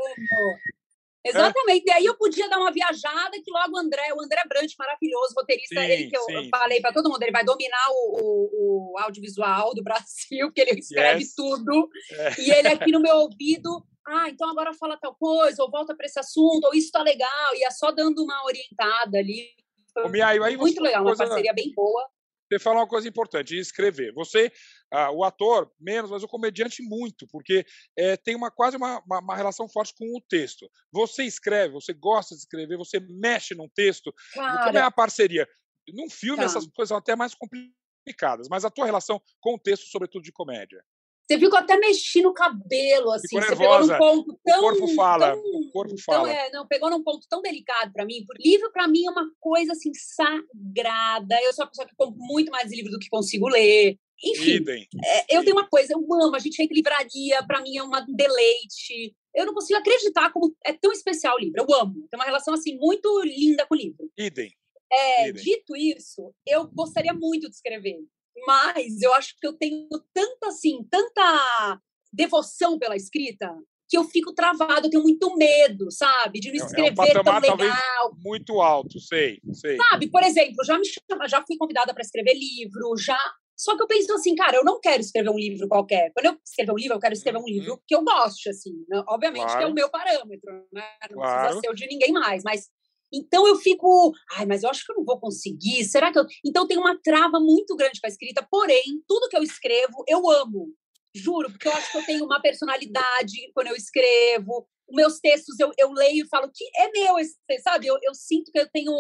É. 1.25 1.31
Exatamente. 1.31 1.91
É. 1.91 1.95
E 1.95 1.97
aí 1.97 2.05
eu 2.05 2.17
podia 2.17 2.49
dar 2.49 2.59
uma 2.59 2.71
viajada 2.71 3.33
que 3.43 3.51
logo 3.51 3.75
o 3.75 3.79
André, 3.79 4.13
o 4.15 4.23
André 4.23 4.43
Brant, 4.47 4.71
maravilhoso, 4.79 5.35
roteirista, 5.37 5.81
sim, 5.81 5.87
ele 5.87 6.11
que 6.11 6.17
eu, 6.17 6.27
eu 6.29 6.49
falei 6.51 6.81
para 6.81 6.93
todo 6.93 7.09
mundo, 7.09 7.23
ele 7.23 7.33
vai 7.33 7.45
dominar 7.45 7.87
o, 7.89 8.21
o, 8.21 8.93
o, 8.93 8.99
audiovisual 8.99 9.75
do 9.75 9.83
Brasil, 9.83 10.53
que 10.55 10.61
ele 10.61 10.79
escreve 10.79 11.23
yes. 11.23 11.35
tudo. 11.35 11.89
É. 12.13 12.41
E 12.41 12.51
ele 12.51 12.69
aqui 12.69 12.93
no 12.93 13.01
meu 13.01 13.17
ouvido 13.17 13.83
ah, 14.07 14.29
então 14.29 14.49
agora 14.51 14.75
fala 14.75 14.97
tal 14.97 15.15
coisa, 15.15 15.63
ou 15.63 15.71
volta 15.71 15.95
para 15.97 16.07
esse 16.07 16.19
assunto, 16.19 16.65
ou 16.65 16.75
isso 16.75 16.93
tá 16.93 17.03
legal, 17.03 17.55
e 17.55 17.65
é 17.65 17.71
só 17.71 17.91
dando 17.91 18.23
uma 18.23 18.45
orientada 18.45 19.19
ali. 19.19 19.49
Ô, 19.97 20.09
Miai, 20.09 20.39
aí 20.43 20.57
muito 20.57 20.83
legal, 20.83 21.03
uma 21.03 21.17
parceria 21.17 21.53
bem 21.55 21.73
boa. 21.75 22.09
Você 22.51 22.59
fala 22.59 22.81
uma 22.81 22.87
coisa 22.87 23.09
importante, 23.09 23.57
escrever. 23.57 24.13
Você, 24.13 24.53
ah, 24.91 25.11
o 25.11 25.25
ator, 25.25 25.73
menos, 25.81 26.11
mas 26.11 26.23
o 26.23 26.29
comediante, 26.29 26.83
muito, 26.83 27.27
porque 27.29 27.65
é, 27.97 28.17
tem 28.17 28.37
uma 28.37 28.51
quase 28.51 28.77
uma, 28.77 29.03
uma, 29.07 29.19
uma, 29.21 29.37
relação 29.37 29.67
forte 29.69 29.95
com 29.97 30.05
o 30.17 30.21
texto. 30.21 30.71
Você 30.93 31.25
escreve, 31.25 31.73
você 31.73 31.95
gosta 31.95 32.35
de 32.35 32.43
escrever, 32.43 32.77
você 32.77 33.01
mexe 33.01 33.55
num 33.55 33.69
texto. 33.69 34.13
Cara, 34.35 34.67
Como 34.67 34.79
é 34.79 34.83
a 34.83 34.91
parceria? 34.91 35.49
Num 35.89 36.11
filme, 36.11 36.39
tá. 36.39 36.45
essas 36.45 36.67
coisas 36.67 36.89
são 36.89 36.99
até 36.99 37.17
mais 37.17 37.35
complicadas, 37.35 38.49
mas 38.49 38.65
a 38.65 38.71
tua 38.71 38.87
relação 38.87 39.21
com 39.41 39.55
o 39.55 39.59
texto, 39.59 39.87
sobretudo 39.87 40.23
de 40.23 40.33
comédia? 40.33 40.85
Você 41.27 41.43
eu 41.43 41.57
até 41.57 41.77
mexi 41.79 42.21
no 42.21 42.35
cabelo, 42.35 43.11
assim. 43.13 43.41
Ficou 43.41 43.43
você 43.43 43.57
pegou 43.57 43.81
num 43.81 43.99
ponto 43.99 44.41
tão. 44.45 44.59
O 44.59 44.63
corpo 44.63 44.89
fala. 44.95 45.31
Tão, 45.33 45.41
o 45.41 45.71
corpo 45.71 45.95
fala. 45.99 46.29
Tão, 46.29 46.37
é, 46.37 46.51
não, 46.51 46.67
pegou 46.67 46.91
num 46.91 47.03
ponto 47.03 47.27
tão 47.29 47.41
delicado 47.41 47.93
para 47.93 48.05
mim. 48.05 48.25
Porque 48.27 48.47
livro, 48.47 48.71
para 48.73 48.87
mim, 48.87 49.07
é 49.07 49.11
uma 49.11 49.31
coisa 49.41 49.73
assim, 49.73 49.91
sagrada. 49.95 51.37
Eu 51.43 51.53
sou 51.55 51.65
uma 51.65 51.71
pessoa 51.71 51.89
que 51.89 51.97
compro 51.97 52.19
muito 52.19 52.51
mais 52.51 52.71
livro 52.71 52.91
do 52.91 52.99
que 52.99 53.09
consigo 53.09 53.49
ler. 53.49 53.99
Enfim, 54.23 54.65
é, 55.05 55.37
eu 55.37 55.43
tenho 55.43 55.57
uma 55.57 55.69
coisa, 55.69 55.93
eu 55.93 55.99
amo. 55.99 56.37
A 56.37 56.39
gente 56.39 56.63
entra 56.63 56.73
em 56.73 56.77
livraria, 56.77 57.43
para 57.47 57.61
mim 57.63 57.77
é 57.77 57.83
um 57.83 57.91
deleite. 58.15 59.15
Eu 59.35 59.47
não 59.47 59.55
consigo 59.55 59.79
acreditar 59.79 60.31
como 60.31 60.55
é 60.65 60.73
tão 60.73 60.93
especial 60.93 61.37
o 61.37 61.41
livro. 61.41 61.61
Eu 61.61 61.75
amo. 61.75 62.07
Tem 62.11 62.19
uma 62.19 62.25
relação 62.25 62.55
assim 62.55 62.77
muito 62.77 63.23
linda 63.23 63.67
com 63.67 63.75
o 63.75 63.79
livro. 63.79 64.11
Idem. 64.17 64.53
É, 64.93 65.33
Dito 65.33 65.75
isso, 65.75 66.33
eu 66.47 66.69
gostaria 66.69 67.13
muito 67.13 67.49
de 67.49 67.55
escrever. 67.55 67.99
Mas 68.47 69.01
eu 69.01 69.13
acho 69.15 69.35
que 69.41 69.47
eu 69.47 69.53
tenho 69.53 69.89
tanta, 70.13 70.49
assim, 70.49 70.87
tanta 70.91 71.81
devoção 72.13 72.79
pela 72.79 72.97
escrita 72.97 73.55
que 73.89 73.99
eu 73.99 74.05
fico 74.05 74.33
travado, 74.33 74.87
eu 74.87 74.91
tenho 74.91 75.03
muito 75.03 75.37
medo, 75.37 75.91
sabe? 75.91 76.41
De 76.41 76.49
não 76.49 76.67
escrever 76.67 77.17
é 77.17 77.21
um 77.21 77.23
tão 77.23 77.41
legal. 77.41 78.17
Muito 78.25 78.61
alto, 78.61 78.99
sei, 78.99 79.41
sei. 79.53 79.77
Sabe, 79.77 80.11
por 80.11 80.23
exemplo, 80.23 80.65
já 80.65 80.79
me 80.79 80.85
chama, 80.85 81.29
já 81.29 81.45
fui 81.47 81.57
convidada 81.57 81.93
para 81.93 82.03
escrever 82.03 82.35
livro, 82.35 82.97
já. 82.97 83.19
Só 83.57 83.77
que 83.77 83.83
eu 83.83 83.87
penso 83.87 84.13
assim, 84.15 84.35
cara, 84.35 84.57
eu 84.57 84.65
não 84.65 84.81
quero 84.81 85.01
escrever 85.01 85.31
um 85.31 85.39
livro 85.39 85.69
qualquer. 85.69 86.11
Quando 86.13 86.27
eu 86.27 86.39
escrever 86.45 86.73
um 86.73 86.77
livro, 86.77 86.97
eu 86.97 87.01
quero 87.01 87.15
escrever 87.15 87.39
um 87.39 87.47
livro 87.47 87.75
uhum. 87.75 87.79
que 87.87 87.95
eu 87.95 88.03
goste, 88.03 88.49
assim. 88.49 88.85
Né? 88.89 89.03
Obviamente 89.07 89.45
claro. 89.45 89.59
que 89.59 89.65
é 89.65 89.69
o 89.69 89.75
meu 89.75 89.89
parâmetro, 89.91 90.53
né? 90.73 90.85
Não 91.11 91.19
claro. 91.19 91.41
precisa 91.41 91.61
ser 91.61 91.71
o 91.71 91.75
de 91.75 91.87
ninguém 91.87 92.13
mais, 92.13 92.43
mas 92.43 92.69
então 93.15 93.47
eu 93.47 93.57
fico, 93.57 94.13
ai, 94.33 94.45
mas 94.45 94.63
eu 94.63 94.71
acho 94.71 94.85
que 94.85 94.93
eu 94.93 94.97
não 94.97 95.05
vou 95.05 95.21
conseguir. 95.21 95.85
Será 95.85 96.13
que 96.13 96.19
eu. 96.19 96.27
Então 96.45 96.67
tem 96.67 96.77
uma 96.77 96.99
trava 97.01 97.39
muito 97.39 97.77
grande 97.77 98.01
para 98.01 98.09
a 98.09 98.13
escrita, 98.13 98.47
porém, 98.51 99.03
tudo 99.07 99.29
que 99.29 99.37
eu 99.37 99.43
escrevo, 99.43 100.05
eu 100.09 100.29
amo. 100.31 100.75
Juro, 101.15 101.49
porque 101.49 101.69
eu 101.69 101.73
acho 101.73 101.93
que 101.93 101.99
eu 101.99 102.07
tenho 102.07 102.25
uma 102.25 102.43
personalidade 102.43 103.53
quando 103.55 103.69
eu 103.69 103.77
escrevo. 103.77 104.67
Os 104.89 104.97
meus 104.97 105.21
textos 105.21 105.59
eu, 105.61 105.71
eu 105.79 105.93
leio 105.93 106.25
e 106.25 106.29
falo 106.29 106.51
que 106.53 106.65
é 106.77 106.91
meu 106.91 107.19
esse 107.19 107.37
sabe? 107.63 107.87
Eu, 107.87 107.97
eu 108.03 108.15
sinto 108.15 108.51
que 108.51 108.59
eu 108.59 108.69
tenho. 108.69 108.93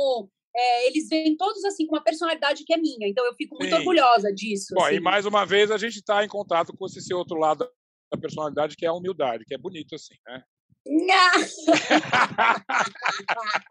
É, 0.57 0.87
eles 0.87 1.09
vêm 1.09 1.37
todos 1.37 1.65
assim 1.65 1.85
com 1.85 1.97
uma 1.97 2.05
personalidade 2.05 2.63
que 2.65 2.73
é 2.73 2.77
minha, 2.77 3.09
então 3.09 3.27
eu 3.27 3.35
fico 3.35 3.57
muito 3.59 3.73
Sim. 3.73 3.79
orgulhosa 3.79 4.33
disso. 4.33 4.73
Bom, 4.73 4.85
assim. 4.85 4.95
e 4.95 5.01
mais 5.01 5.27
uma 5.27 5.45
vez 5.45 5.69
a 5.73 5.77
gente 5.77 5.97
está 5.97 6.25
em 6.25 6.29
contato 6.29 6.73
com 6.77 6.87
esse 6.87 7.13
outro 7.13 7.37
lado 7.37 7.69
da 8.13 8.21
personalidade 8.21 8.77
que 8.77 8.87
é 8.87 8.89
a 8.89 8.93
humildade, 8.93 9.45
que 9.45 9.53
é 9.53 9.59
bonito 9.59 9.97
assim, 9.97 10.15
né? 10.25 10.45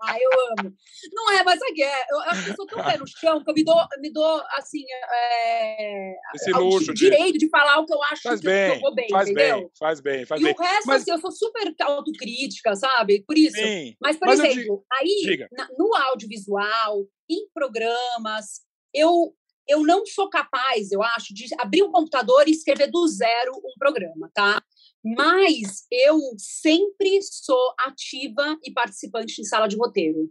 Ah, 0.01 0.15
eu 0.19 0.31
amo. 0.57 0.73
Não 1.13 1.31
é, 1.31 1.43
mas 1.43 1.61
aqui 1.61 1.83
é, 1.83 2.05
eu 2.09 2.19
acho 2.21 2.43
que 2.43 2.49
eu 2.49 2.55
sou 2.55 2.65
tão 2.65 2.83
pé 2.83 2.97
no 2.97 3.07
chão 3.07 3.43
que 3.43 3.49
eu 3.51 3.53
me 3.53 3.63
dou, 3.63 3.75
me 3.99 4.11
dou 4.11 4.41
assim, 4.53 4.83
é, 4.89 6.15
Esse 6.33 6.51
luxo 6.51 6.91
de... 6.93 7.01
direito 7.09 7.37
de 7.37 7.47
falar 7.49 7.77
o 7.79 7.85
que 7.85 7.93
eu 7.93 8.01
acho 8.03 8.23
faz 8.23 8.39
que 8.39 8.47
bem, 8.47 8.81
eu 8.83 8.95
bem, 8.95 9.09
faz 9.09 9.29
entendeu? 9.29 9.57
Bem, 9.57 9.69
faz 9.77 10.01
bem, 10.01 10.25
faz 10.25 10.41
e 10.41 10.43
bem. 10.43 10.53
o 10.53 10.57
resto, 10.57 10.87
mas... 10.87 11.01
assim, 11.03 11.11
eu 11.11 11.19
sou 11.19 11.31
super 11.31 11.71
autocrítica, 11.81 12.75
sabe? 12.75 13.23
Por 13.27 13.37
isso. 13.37 13.57
Sim, 13.57 13.95
mas, 14.01 14.17
por 14.17 14.27
mas 14.27 14.39
exemplo, 14.39 14.83
aí, 14.91 15.47
na, 15.51 15.67
no 15.77 15.95
audiovisual, 15.95 17.05
em 17.29 17.47
programas, 17.53 18.61
eu 18.93 19.35
eu 19.67 19.81
não 19.83 20.05
sou 20.05 20.29
capaz, 20.29 20.91
eu 20.91 21.01
acho, 21.01 21.33
de 21.33 21.45
abrir 21.57 21.83
um 21.83 21.91
computador 21.91 22.47
e 22.47 22.51
escrever 22.51 22.91
do 22.91 23.07
zero 23.07 23.53
um 23.55 23.73
programa, 23.79 24.29
tá? 24.33 24.61
Mas 25.03 25.85
eu 25.91 26.17
sempre 26.37 27.19
sou 27.21 27.73
ativa 27.77 28.57
e 28.63 28.71
participante 28.71 29.41
em 29.41 29.43
sala 29.43 29.67
de 29.67 29.75
roteiro. 29.75 30.29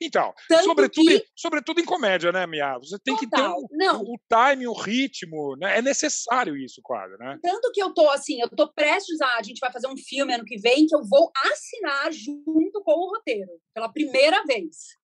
Então, 0.00 0.34
sobretudo, 0.64 1.06
que... 1.06 1.24
sobretudo 1.36 1.80
em 1.80 1.84
comédia, 1.84 2.32
né, 2.32 2.46
Mia? 2.46 2.78
Você 2.78 2.98
tem 2.98 3.16
Total. 3.16 3.54
que 3.54 3.68
ter 3.68 3.76
o, 3.76 3.78
Não. 3.78 4.02
o, 4.02 4.18
time, 4.28 4.66
o 4.66 4.72
ritmo, 4.72 5.56
né? 5.56 5.78
É 5.78 5.82
necessário 5.82 6.56
isso, 6.56 6.80
quase, 6.82 7.16
né? 7.16 7.38
Tanto 7.42 7.70
que 7.72 7.82
eu 7.82 7.92
tô 7.94 8.08
assim, 8.10 8.40
eu 8.40 8.48
tô 8.48 8.72
prestes 8.72 9.20
a. 9.20 9.38
A 9.38 9.42
gente 9.42 9.60
vai 9.60 9.72
fazer 9.72 9.86
um 9.86 9.96
filme 9.96 10.34
ano 10.34 10.44
que 10.44 10.58
vem 10.58 10.86
que 10.86 10.94
eu 10.94 11.04
vou 11.04 11.30
assinar 11.44 12.12
junto 12.12 12.82
com 12.82 12.92
o 12.92 13.10
roteiro, 13.10 13.50
pela 13.72 13.88
primeira 13.88 14.42
vez. 14.44 14.98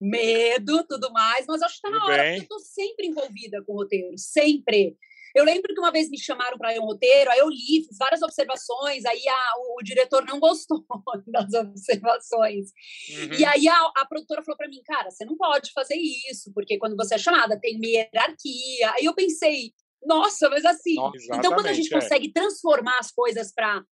Medo, 0.00 0.86
tudo 0.86 1.12
mais, 1.12 1.44
mas 1.46 1.60
acho 1.60 1.76
que 1.76 1.82
tá 1.82 1.90
na 1.90 2.04
hora, 2.04 2.22
bem. 2.22 2.38
porque 2.38 2.44
eu 2.44 2.56
tô 2.56 2.64
sempre 2.64 3.06
envolvida 3.06 3.62
com 3.64 3.72
o 3.72 3.76
roteiro, 3.76 4.16
sempre. 4.16 4.96
Eu 5.34 5.44
lembro 5.44 5.72
que 5.74 5.80
uma 5.80 5.92
vez 5.92 6.08
me 6.08 6.18
chamaram 6.18 6.58
para 6.58 6.70
ler 6.70 6.80
um 6.80 6.86
roteiro, 6.86 7.30
aí 7.30 7.38
eu 7.38 7.48
li, 7.48 7.84
fiz 7.86 7.96
várias 7.98 8.22
observações, 8.22 9.04
aí 9.04 9.22
a, 9.28 9.58
o, 9.58 9.80
o, 9.80 9.82
diretor 9.82 10.24
não 10.24 10.40
gostou 10.40 10.84
das 11.26 11.52
observações. 11.54 12.70
Uhum. 13.10 13.38
E 13.38 13.44
aí 13.44 13.68
a, 13.68 13.92
a 13.96 14.06
produtora 14.06 14.42
falou 14.42 14.56
para 14.56 14.68
mim, 14.68 14.82
cara, 14.84 15.10
você 15.10 15.24
não 15.24 15.36
pode 15.36 15.72
fazer 15.72 15.96
isso, 16.30 16.52
porque 16.54 16.78
quando 16.78 16.96
você 16.96 17.14
é 17.14 17.18
chamada 17.18 17.58
tem 17.60 17.80
hierarquia. 17.82 18.92
Aí 18.92 19.04
eu 19.04 19.14
pensei, 19.14 19.72
nossa, 20.04 20.48
mas 20.48 20.64
assim. 20.64 20.96
então, 21.32 21.52
quando 21.52 21.66
a 21.66 21.72
gente 21.72 21.92
é. 21.92 22.00
consegue 22.00 22.32
transformar 22.32 22.98
as 22.98 23.10
coisas 23.10 23.52
para 23.52 23.84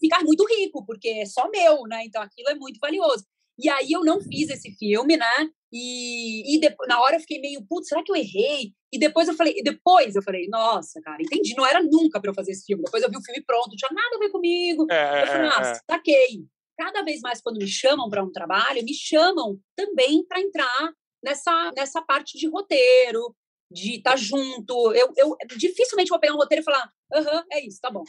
ficar 0.00 0.22
muito 0.24 0.44
rico, 0.46 0.84
porque 0.84 1.08
é 1.08 1.26
só 1.26 1.48
meu, 1.50 1.82
né? 1.84 2.04
Então 2.04 2.22
aquilo 2.22 2.48
é 2.48 2.54
muito 2.54 2.78
valioso. 2.80 3.24
E 3.58 3.68
aí 3.68 3.92
eu 3.92 4.02
não 4.02 4.20
fiz 4.20 4.48
esse 4.48 4.72
filme, 4.76 5.16
né? 5.16 5.50
E, 5.72 6.56
e 6.56 6.60
depois, 6.60 6.88
na 6.88 7.00
hora 7.00 7.16
eu 7.16 7.20
fiquei 7.20 7.40
meio, 7.40 7.64
putz, 7.68 7.88
será 7.88 8.02
que 8.02 8.10
eu 8.10 8.16
errei? 8.16 8.72
E 8.92 8.98
depois 8.98 9.28
eu 9.28 9.34
falei, 9.34 9.54
e 9.56 9.62
depois 9.62 10.16
eu 10.16 10.22
falei, 10.22 10.48
nossa, 10.48 11.00
cara, 11.00 11.22
entendi, 11.22 11.54
não 11.56 11.64
era 11.64 11.80
nunca 11.82 12.20
para 12.20 12.30
eu 12.30 12.34
fazer 12.34 12.52
esse 12.52 12.64
filme. 12.64 12.82
Depois 12.84 13.02
eu 13.02 13.10
vi 13.10 13.16
o 13.16 13.22
filme 13.22 13.42
pronto, 13.44 13.68
não 13.68 13.76
tinha 13.76 13.90
nada 13.92 14.16
a 14.16 14.18
ver 14.18 14.30
comigo. 14.30 14.86
É, 14.90 15.22
eu 15.22 15.26
falei, 15.26 15.48
ah, 15.48 15.62
é. 15.62 15.92
saquei. 15.92 16.44
Cada 16.76 17.02
vez 17.02 17.20
mais 17.20 17.40
quando 17.40 17.58
me 17.58 17.68
chamam 17.68 18.08
para 18.08 18.24
um 18.24 18.32
trabalho, 18.32 18.82
me 18.82 18.94
chamam 18.94 19.58
também 19.76 20.24
para 20.26 20.40
entrar 20.40 20.92
nessa, 21.22 21.72
nessa 21.76 22.02
parte 22.02 22.38
de 22.38 22.48
roteiro, 22.48 23.34
de 23.70 23.96
estar 23.96 24.12
tá 24.12 24.16
junto. 24.16 24.92
Eu, 24.92 25.12
eu 25.16 25.36
dificilmente 25.56 26.08
vou 26.08 26.18
pegar 26.18 26.34
um 26.34 26.38
roteiro 26.38 26.62
e 26.62 26.64
falar, 26.64 26.90
aham, 27.12 27.44
é 27.52 27.64
isso, 27.64 27.78
tá 27.80 27.90
bom. 27.90 28.02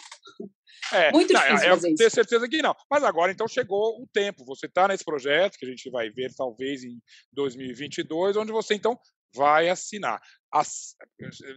É, 0.93 1.11
Muito 1.11 1.33
não, 1.33 1.41
difícil. 1.41 1.67
Eu, 1.67 1.75
eu 1.75 1.95
tenho 1.95 2.11
certeza 2.11 2.47
que 2.47 2.61
não. 2.61 2.75
Mas 2.89 3.03
agora, 3.03 3.31
então, 3.31 3.47
chegou 3.47 4.01
o 4.01 4.07
tempo. 4.07 4.45
Você 4.45 4.65
está 4.65 4.87
nesse 4.87 5.03
projeto 5.03 5.57
que 5.57 5.65
a 5.65 5.69
gente 5.69 5.89
vai 5.89 6.09
ver 6.09 6.33
talvez 6.35 6.83
em 6.83 7.01
2022, 7.33 8.37
onde 8.37 8.51
você 8.51 8.75
então 8.75 8.99
vai 9.33 9.69
assinar. 9.69 10.21
As, 10.51 10.95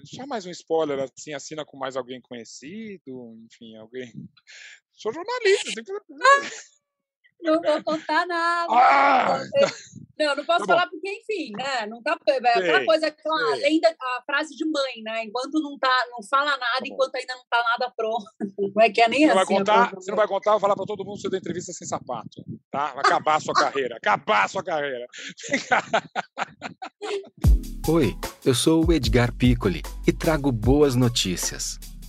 só 0.04 0.26
mais 0.26 0.46
um 0.46 0.50
spoiler, 0.50 1.00
assim, 1.00 1.34
assina 1.34 1.64
com 1.64 1.76
mais 1.76 1.96
alguém 1.96 2.20
conhecido, 2.20 3.36
enfim, 3.44 3.76
alguém. 3.76 4.12
Sou 4.92 5.12
jornalista, 5.12 5.72
tem 5.74 5.82
que... 5.84 5.92
Não 7.42 7.60
vou 7.60 7.82
contar 7.82 8.26
nada. 8.26 8.72
Ah! 8.72 9.42
Não, 10.18 10.36
não 10.36 10.44
posso 10.44 10.60
tá 10.60 10.74
falar 10.74 10.88
porque, 10.88 11.08
enfim, 11.08 11.52
né? 11.56 11.86
Não 11.86 12.02
tá, 12.02 12.16
é 12.28 12.36
aquela 12.36 12.84
coisa, 12.84 13.08
aquela 13.08 13.56
sei. 13.56 13.62
lenda, 13.62 13.96
a 14.00 14.22
frase 14.24 14.54
de 14.56 14.64
mãe, 14.64 15.02
né? 15.02 15.24
Enquanto 15.24 15.60
não 15.60 15.76
tá, 15.78 16.06
não 16.10 16.22
fala 16.28 16.50
nada, 16.50 16.60
tá 16.60 16.82
enquanto 16.84 17.14
ainda 17.16 17.34
não 17.34 17.44
tá 17.50 17.62
nada 17.62 17.92
pronto. 17.96 18.24
Não 18.74 18.82
é 18.82 18.90
que 18.90 19.00
é 19.00 19.08
nem 19.08 19.20
você 19.20 19.26
assim. 19.26 19.34
Vai 19.34 19.46
contar, 19.46 19.94
você 19.94 20.10
não 20.10 20.16
vai 20.16 20.26
contar, 20.26 20.50
vou 20.52 20.60
falar 20.60 20.74
para 20.74 20.86
todo 20.86 21.04
mundo 21.04 21.16
que 21.16 21.22
você 21.22 21.28
deu 21.28 21.38
entrevista 21.38 21.72
sem 21.72 21.86
sapato, 21.86 22.44
tá? 22.70 22.92
Vai 22.92 23.04
acabar 23.04 23.36
a 23.36 23.40
sua 23.40 23.54
carreira, 23.54 23.96
acabar 23.96 24.44
a 24.44 24.48
sua 24.48 24.64
carreira. 24.64 25.06
Oi, 27.88 28.16
eu 28.44 28.54
sou 28.54 28.84
o 28.86 28.92
Edgar 28.92 29.32
Piccoli 29.32 29.82
e 30.06 30.12
trago 30.12 30.50
boas 30.50 30.94
notícias. 30.96 31.78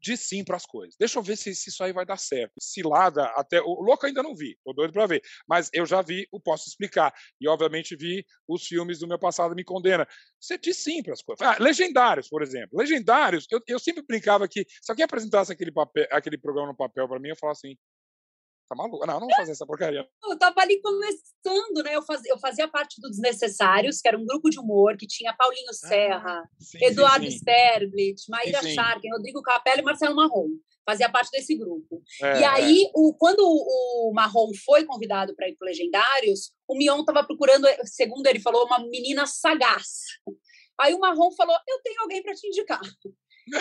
diz 0.00 0.20
sim 0.20 0.44
para 0.44 0.56
as 0.56 0.64
coisas. 0.64 0.96
Deixa 0.98 1.18
eu 1.18 1.22
ver 1.22 1.36
se, 1.36 1.54
se, 1.54 1.70
isso 1.70 1.82
aí 1.82 1.92
vai 1.92 2.06
dar 2.06 2.18
certo. 2.18 2.54
Cilada, 2.60 3.24
até. 3.36 3.60
O 3.60 3.82
louco 3.82 4.06
ainda 4.06 4.22
não 4.22 4.34
vi, 4.34 4.56
tô 4.64 4.72
doido 4.72 4.92
para 4.92 5.06
ver. 5.06 5.22
Mas 5.48 5.70
eu 5.72 5.84
já 5.86 6.02
vi 6.02 6.26
o 6.32 6.40
Posso 6.40 6.68
Explicar. 6.68 7.12
E, 7.40 7.48
obviamente, 7.48 7.96
vi 7.96 8.24
os 8.46 8.66
filmes 8.66 8.98
do 8.98 9.08
meu 9.08 9.18
passado 9.18 9.54
Me 9.54 9.64
Condena. 9.64 10.06
Você 10.40 10.58
diz 10.58 10.76
sim 10.76 11.02
para 11.02 11.12
as 11.12 11.22
coisas. 11.22 11.46
Ah, 11.46 11.56
legendários, 11.60 12.28
por 12.28 12.42
exemplo. 12.42 12.78
Legendários, 12.78 13.46
eu, 13.50 13.60
eu 13.66 13.78
sempre 13.78 14.02
brincava 14.02 14.46
que 14.48 14.64
se 14.68 14.90
alguém 14.90 15.04
apresentasse 15.04 15.52
aquele, 15.52 15.72
papel, 15.72 16.06
aquele 16.10 16.38
programa 16.38 16.68
no 16.68 16.76
papel 16.76 17.08
para 17.08 17.18
mim, 17.18 17.28
eu 17.28 17.36
falava 17.36 17.56
assim: 17.56 17.76
Tá 18.68 18.74
maluco? 18.74 19.06
Não, 19.06 19.14
não 19.14 19.26
vou 19.26 19.34
fazer 19.34 19.52
essa 19.52 19.66
porcaria. 19.66 20.06
Eu 20.28 20.38
tava 20.38 20.60
ali 20.60 20.80
começando, 20.82 21.82
né? 21.82 21.96
Eu 21.96 22.02
fazia, 22.02 22.30
eu 22.30 22.38
fazia 22.38 22.68
parte 22.68 23.00
do 23.00 23.08
Desnecessários, 23.08 24.00
que 24.00 24.08
era 24.08 24.18
um 24.18 24.26
grupo 24.26 24.50
de 24.50 24.60
humor 24.60 24.96
que 24.96 25.06
tinha 25.06 25.32
Paulinho 25.32 25.70
ah, 25.70 25.72
Serra, 25.72 26.42
ah, 26.42 26.48
sim, 26.60 26.78
Eduardo 26.82 27.24
sim, 27.24 27.30
sim. 27.30 27.36
Sterblitz, 27.38 28.26
Maíra 28.28 28.62
Sharkin, 28.62 29.10
Rodrigo 29.10 29.40
Capello 29.40 29.80
e 29.80 29.84
Marcelo 29.84 30.14
Marrom. 30.14 30.48
Fazia 30.84 31.10
parte 31.10 31.30
desse 31.30 31.54
grupo. 31.56 32.02
É, 32.22 32.40
e 32.40 32.44
aí, 32.44 32.84
é. 32.84 32.90
o, 32.94 33.14
quando 33.14 33.40
o, 33.40 34.12
Marrom 34.14 34.50
foi 34.64 34.84
convidado 34.84 35.34
para 35.34 35.48
ir 35.48 35.56
para 35.56 35.66
Legendários, 35.66 36.52
o 36.66 36.76
Mion 36.76 37.00
estava 37.00 37.24
procurando, 37.24 37.66
segundo 37.84 38.26
ele 38.26 38.40
falou, 38.40 38.66
uma 38.66 38.80
menina 38.80 39.26
sagaz. 39.26 40.02
Aí 40.78 40.94
o 40.94 41.00
Marrom 41.00 41.30
falou: 41.32 41.56
Eu 41.66 41.80
tenho 41.82 42.02
alguém 42.02 42.22
para 42.22 42.34
te 42.34 42.46
indicar 42.46 42.80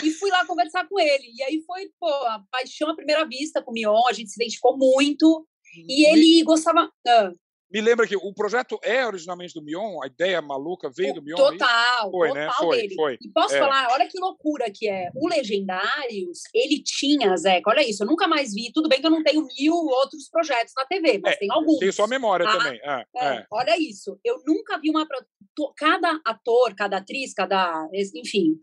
e 0.03 0.11
fui 0.11 0.29
lá 0.29 0.45
conversar 0.45 0.87
com 0.87 0.99
ele. 0.99 1.31
E 1.35 1.43
aí 1.43 1.61
foi, 1.65 1.89
pô, 1.99 2.07
a 2.07 2.43
paixão 2.51 2.89
à 2.89 2.95
primeira 2.95 3.25
vista 3.25 3.61
com 3.61 3.71
o 3.71 3.73
Mion, 3.73 4.07
a 4.07 4.13
gente 4.13 4.29
se 4.29 4.41
identificou 4.41 4.77
muito. 4.77 5.47
E 5.87 6.05
ele 6.07 6.43
gostava. 6.43 6.89
Ah. 7.07 7.31
Me 7.69 7.81
lembra 7.81 8.07
que 8.07 8.15
o 8.15 8.33
projeto 8.33 8.79
é 8.81 9.05
originalmente 9.05 9.53
do 9.53 9.61
Mion, 9.61 10.01
a 10.01 10.07
ideia 10.07 10.41
maluca 10.41 10.89
veio 10.89 11.13
do 11.13 11.21
Mion? 11.21 11.35
Total, 11.35 12.09
foi, 12.09 12.31
né? 12.31 12.47
total 12.47 12.47
né? 12.47 12.67
foi, 12.67 12.77
dele. 12.77 12.95
Foi. 12.95 13.17
E 13.21 13.29
posso 13.29 13.55
é. 13.55 13.59
falar, 13.59 13.89
olha 13.91 14.07
que 14.07 14.17
loucura 14.17 14.71
que 14.73 14.87
é. 14.87 15.09
O 15.13 15.27
Legendários, 15.27 16.43
ele 16.53 16.81
tinha, 16.81 17.35
Zeca, 17.35 17.69
olha 17.69 17.87
isso, 17.87 18.03
eu 18.03 18.07
nunca 18.07 18.25
mais 18.25 18.53
vi. 18.53 18.71
Tudo 18.73 18.87
bem 18.87 19.01
que 19.01 19.05
eu 19.05 19.11
não 19.11 19.21
tenho 19.21 19.45
mil 19.59 19.73
outros 19.73 20.29
projetos 20.29 20.73
na 20.77 20.85
TV, 20.85 21.19
mas 21.21 21.33
é, 21.33 21.37
tem 21.39 21.51
alguns. 21.51 21.79
Tem 21.79 21.91
sua 21.91 22.07
memória 22.07 22.45
tá? 22.45 22.57
também. 22.57 22.79
É, 22.81 23.03
é, 23.17 23.25
é. 23.25 23.45
Olha 23.51 23.77
isso, 23.77 24.17
eu 24.23 24.41
nunca 24.45 24.79
vi 24.79 24.89
uma. 24.89 25.05
Cada 25.75 26.21
ator, 26.23 26.73
cada 26.73 26.97
atriz, 26.97 27.33
cada. 27.33 27.85
Enfim, 27.93 28.57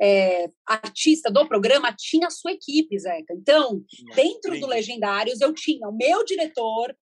é, 0.00 0.50
artista 0.66 1.30
do 1.30 1.46
programa 1.46 1.94
tinha 1.96 2.30
sua 2.30 2.52
equipe, 2.52 2.98
Zeca. 2.98 3.34
Então, 3.34 3.82
dentro 4.14 4.58
do 4.60 4.66
Legendários, 4.66 5.40
eu 5.40 5.52
tinha 5.54 5.88
o 5.88 5.96
meu 5.96 6.24
diretor, 6.24 6.94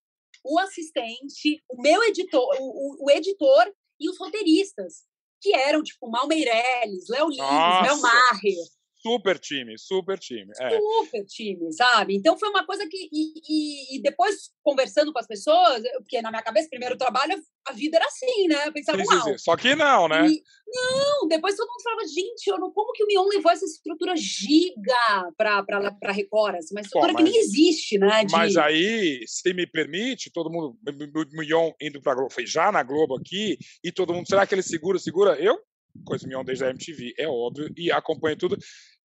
o 0.44 0.59
assistente, 0.59 1.62
o 1.68 1.80
meu 1.80 2.02
editor, 2.04 2.57
o, 2.61 3.04
o 3.07 3.11
editor 3.11 3.72
e 3.98 4.09
os 4.09 4.18
roteiristas, 4.18 5.02
que 5.40 5.54
eram 5.54 5.83
tipo 5.83 6.11
Mal 6.11 6.26
Meirelles, 6.26 7.09
Léo 7.09 7.28
Lins, 7.28 7.83
Mel 7.83 8.00
Maher. 8.00 8.64
Super 9.04 9.38
time, 9.38 9.78
super 9.78 10.18
time. 10.18 10.50
É. 10.58 10.70
Super 10.70 11.26
time, 11.26 11.70
sabe? 11.74 12.16
Então 12.16 12.38
foi 12.38 12.48
uma 12.48 12.64
coisa 12.64 12.88
que. 12.88 12.96
E, 13.12 13.34
e, 13.46 13.96
e, 13.96 14.02
depois, 14.02 14.50
conversando 14.62 15.12
com 15.12 15.18
as 15.18 15.26
pessoas, 15.26 15.82
porque 15.98 16.22
na 16.22 16.30
minha 16.30 16.42
cabeça, 16.42 16.70
primeiro 16.70 16.96
trabalho, 16.96 17.34
a 17.68 17.72
vida 17.74 17.98
era 17.98 18.06
assim, 18.06 18.48
né? 18.48 18.66
Eu 18.66 18.72
pensava, 18.72 18.96
sim, 18.96 19.04
sim, 19.04 19.20
sim. 19.20 19.38
Só 19.38 19.56
que 19.58 19.74
não, 19.74 20.08
né? 20.08 20.26
E, 20.26 20.42
não, 20.66 21.28
depois 21.28 21.54
todo 21.54 21.68
mundo 21.68 21.82
falava, 21.82 22.06
gente, 22.06 22.46
eu 22.46 22.58
não, 22.58 22.70
como 22.72 22.94
que 22.94 23.04
o 23.04 23.06
Mion 23.06 23.28
levou 23.28 23.52
essa 23.52 23.66
estrutura 23.66 24.16
giga 24.16 25.30
para 25.36 26.10
Record? 26.10 26.56
Assim, 26.56 26.74
uma 26.74 26.80
estrutura 26.80 27.12
Pô, 27.12 27.20
mas, 27.20 27.24
que 27.24 27.30
nem 27.30 27.40
existe, 27.42 27.98
né? 27.98 28.24
De... 28.24 28.32
Mas 28.32 28.56
aí, 28.56 29.22
se 29.26 29.52
me 29.52 29.66
permite, 29.66 30.32
todo 30.32 30.50
mundo. 30.50 30.78
O 30.82 31.36
Mion 31.36 31.72
indo 31.78 32.00
pra 32.00 32.14
Globo, 32.14 32.32
foi 32.32 32.46
já 32.46 32.72
na 32.72 32.82
Globo 32.82 33.16
aqui, 33.16 33.58
e 33.84 33.92
todo 33.92 34.14
mundo, 34.14 34.26
será 34.26 34.46
que 34.46 34.54
ele 34.54 34.62
segura? 34.62 34.98
Segura? 34.98 35.38
Eu? 35.38 35.58
Coisa 36.04 36.26
Mion 36.26 36.42
desde 36.42 36.64
a 36.64 36.70
MTV, 36.70 37.14
é 37.18 37.28
óbvio, 37.28 37.72
e 37.76 37.92
acompanha 37.92 38.36
tudo. 38.36 38.56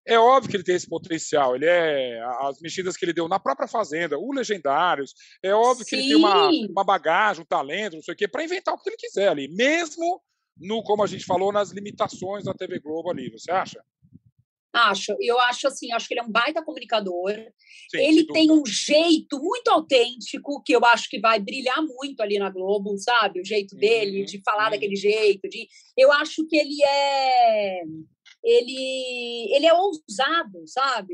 É 0.10 0.20
óbvio 0.20 0.50
que 0.50 0.58
ele 0.58 0.64
tem 0.64 0.76
esse 0.76 0.90
potencial. 0.90 1.56
Ele 1.56 1.66
é 1.66 2.20
as 2.42 2.60
mexidas 2.60 2.98
que 2.98 3.06
ele 3.06 3.14
deu 3.14 3.28
na 3.28 3.40
própria 3.40 3.68
Fazenda, 3.68 4.18
o 4.18 4.34
Legendários. 4.34 5.14
É 5.44 5.54
óbvio 5.54 5.86
Sim. 5.86 5.90
que 5.90 5.96
ele 5.96 6.08
tem 6.08 6.16
uma, 6.16 6.50
uma 6.50 6.84
bagagem, 6.84 7.44
um 7.44 7.46
talento, 7.46 7.96
não 7.96 8.02
sei 8.02 8.14
o 8.14 8.18
quê, 8.18 8.28
para 8.28 8.44
inventar 8.44 8.74
o 8.74 8.78
que 8.78 8.90
ele 8.90 8.98
quiser 8.98 9.30
ali, 9.30 9.48
mesmo 9.48 10.22
no, 10.58 10.84
como 10.84 11.04
a 11.04 11.08
gente 11.08 11.26
falou, 11.26 11.52
nas 11.52 11.72
limitações 11.72 12.44
da 12.44 12.54
TV 12.54 12.80
Globo 12.80 13.10
ali. 13.10 13.30
Você 13.30 13.52
acha? 13.52 13.82
Acho, 14.72 15.16
eu 15.20 15.40
acho 15.40 15.68
assim, 15.68 15.92
acho 15.92 16.08
que 16.08 16.14
ele 16.14 16.22
é 16.22 16.24
um 16.24 16.32
baita 16.32 16.64
comunicador. 16.64 17.32
Sim, 17.90 17.98
ele 17.98 18.28
tem 18.28 18.52
um 18.52 18.64
jeito 18.66 19.40
muito 19.40 19.68
autêntico 19.70 20.62
que 20.64 20.74
eu 20.74 20.86
acho 20.86 21.10
que 21.10 21.20
vai 21.20 21.40
brilhar 21.40 21.82
muito 21.82 22.22
ali 22.22 22.38
na 22.38 22.52
Globo, 22.52 22.96
sabe? 23.00 23.42
O 23.42 23.46
jeito 23.46 23.76
dele 23.76 24.20
uhum, 24.20 24.26
de 24.26 24.42
falar 24.46 24.66
uhum. 24.66 24.72
daquele 24.72 24.96
jeito, 24.96 25.50
de 25.50 25.68
eu 25.98 26.12
acho 26.12 26.46
que 26.46 26.56
ele 26.56 26.84
é 26.84 27.82
ele, 28.44 29.54
ele 29.54 29.66
é 29.66 29.74
ousado, 29.74 30.66
sabe? 30.66 31.14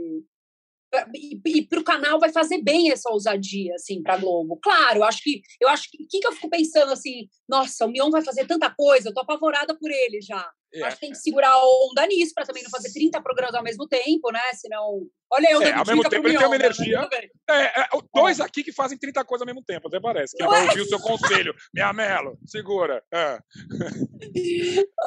E, 1.13 1.41
e 1.45 1.67
para 1.67 1.79
o 1.79 1.83
canal 1.83 2.19
vai 2.19 2.31
fazer 2.31 2.61
bem 2.61 2.91
essa 2.91 3.09
ousadia, 3.09 3.73
assim, 3.75 4.01
para 4.01 4.17
Globo. 4.17 4.57
Claro, 4.61 4.99
eu 4.99 5.03
acho 5.03 5.21
que 5.21 5.41
eu 5.59 5.67
acho 5.67 5.89
que, 5.91 6.05
que, 6.05 6.19
que 6.19 6.27
eu 6.27 6.31
fico 6.31 6.49
pensando 6.49 6.91
assim, 6.91 7.27
nossa, 7.49 7.85
o 7.85 7.89
Mion 7.89 8.09
vai 8.09 8.23
fazer 8.23 8.45
tanta 8.45 8.73
coisa, 8.73 9.09
eu 9.09 9.13
tô 9.13 9.21
apavorada 9.21 9.77
por 9.77 9.91
ele 9.91 10.21
já. 10.21 10.49
É. 10.75 10.83
Acho 10.83 10.97
que 10.97 11.01
tem 11.01 11.11
que 11.11 11.17
segurar 11.17 11.49
a 11.49 11.63
onda 11.87 12.05
nisso 12.05 12.33
para 12.33 12.45
também 12.45 12.63
não 12.63 12.69
fazer 12.69 12.91
30 12.91 13.21
programas 13.21 13.55
ao 13.55 13.63
mesmo 13.63 13.87
tempo, 13.87 14.31
né? 14.31 14.41
Senão. 14.53 15.07
Olha 15.31 15.51
eu, 15.51 15.61
é, 15.61 15.71
ao 15.71 15.85
mesmo 15.85 16.03
tempo 16.03 16.27
ele 16.27 16.37
tem 16.37 16.47
uma 16.47 16.57
né? 16.57 16.65
energia. 16.65 17.09
É, 17.49 17.81
é, 17.81 17.87
dois 18.13 18.39
aqui 18.39 18.63
que 18.63 18.71
fazem 18.71 18.97
30 18.97 19.23
coisas 19.23 19.41
ao 19.41 19.53
mesmo 19.53 19.63
tempo, 19.65 19.87
até 19.87 19.99
parece. 19.99 20.35
Que 20.35 20.45
vai 20.45 20.67
ouvir 20.67 20.81
o 20.81 20.85
seu 20.85 20.99
conselho. 20.99 21.55
Minha 21.73 21.93
Melo, 21.93 22.37
segura. 22.45 23.03
É. 23.13 23.39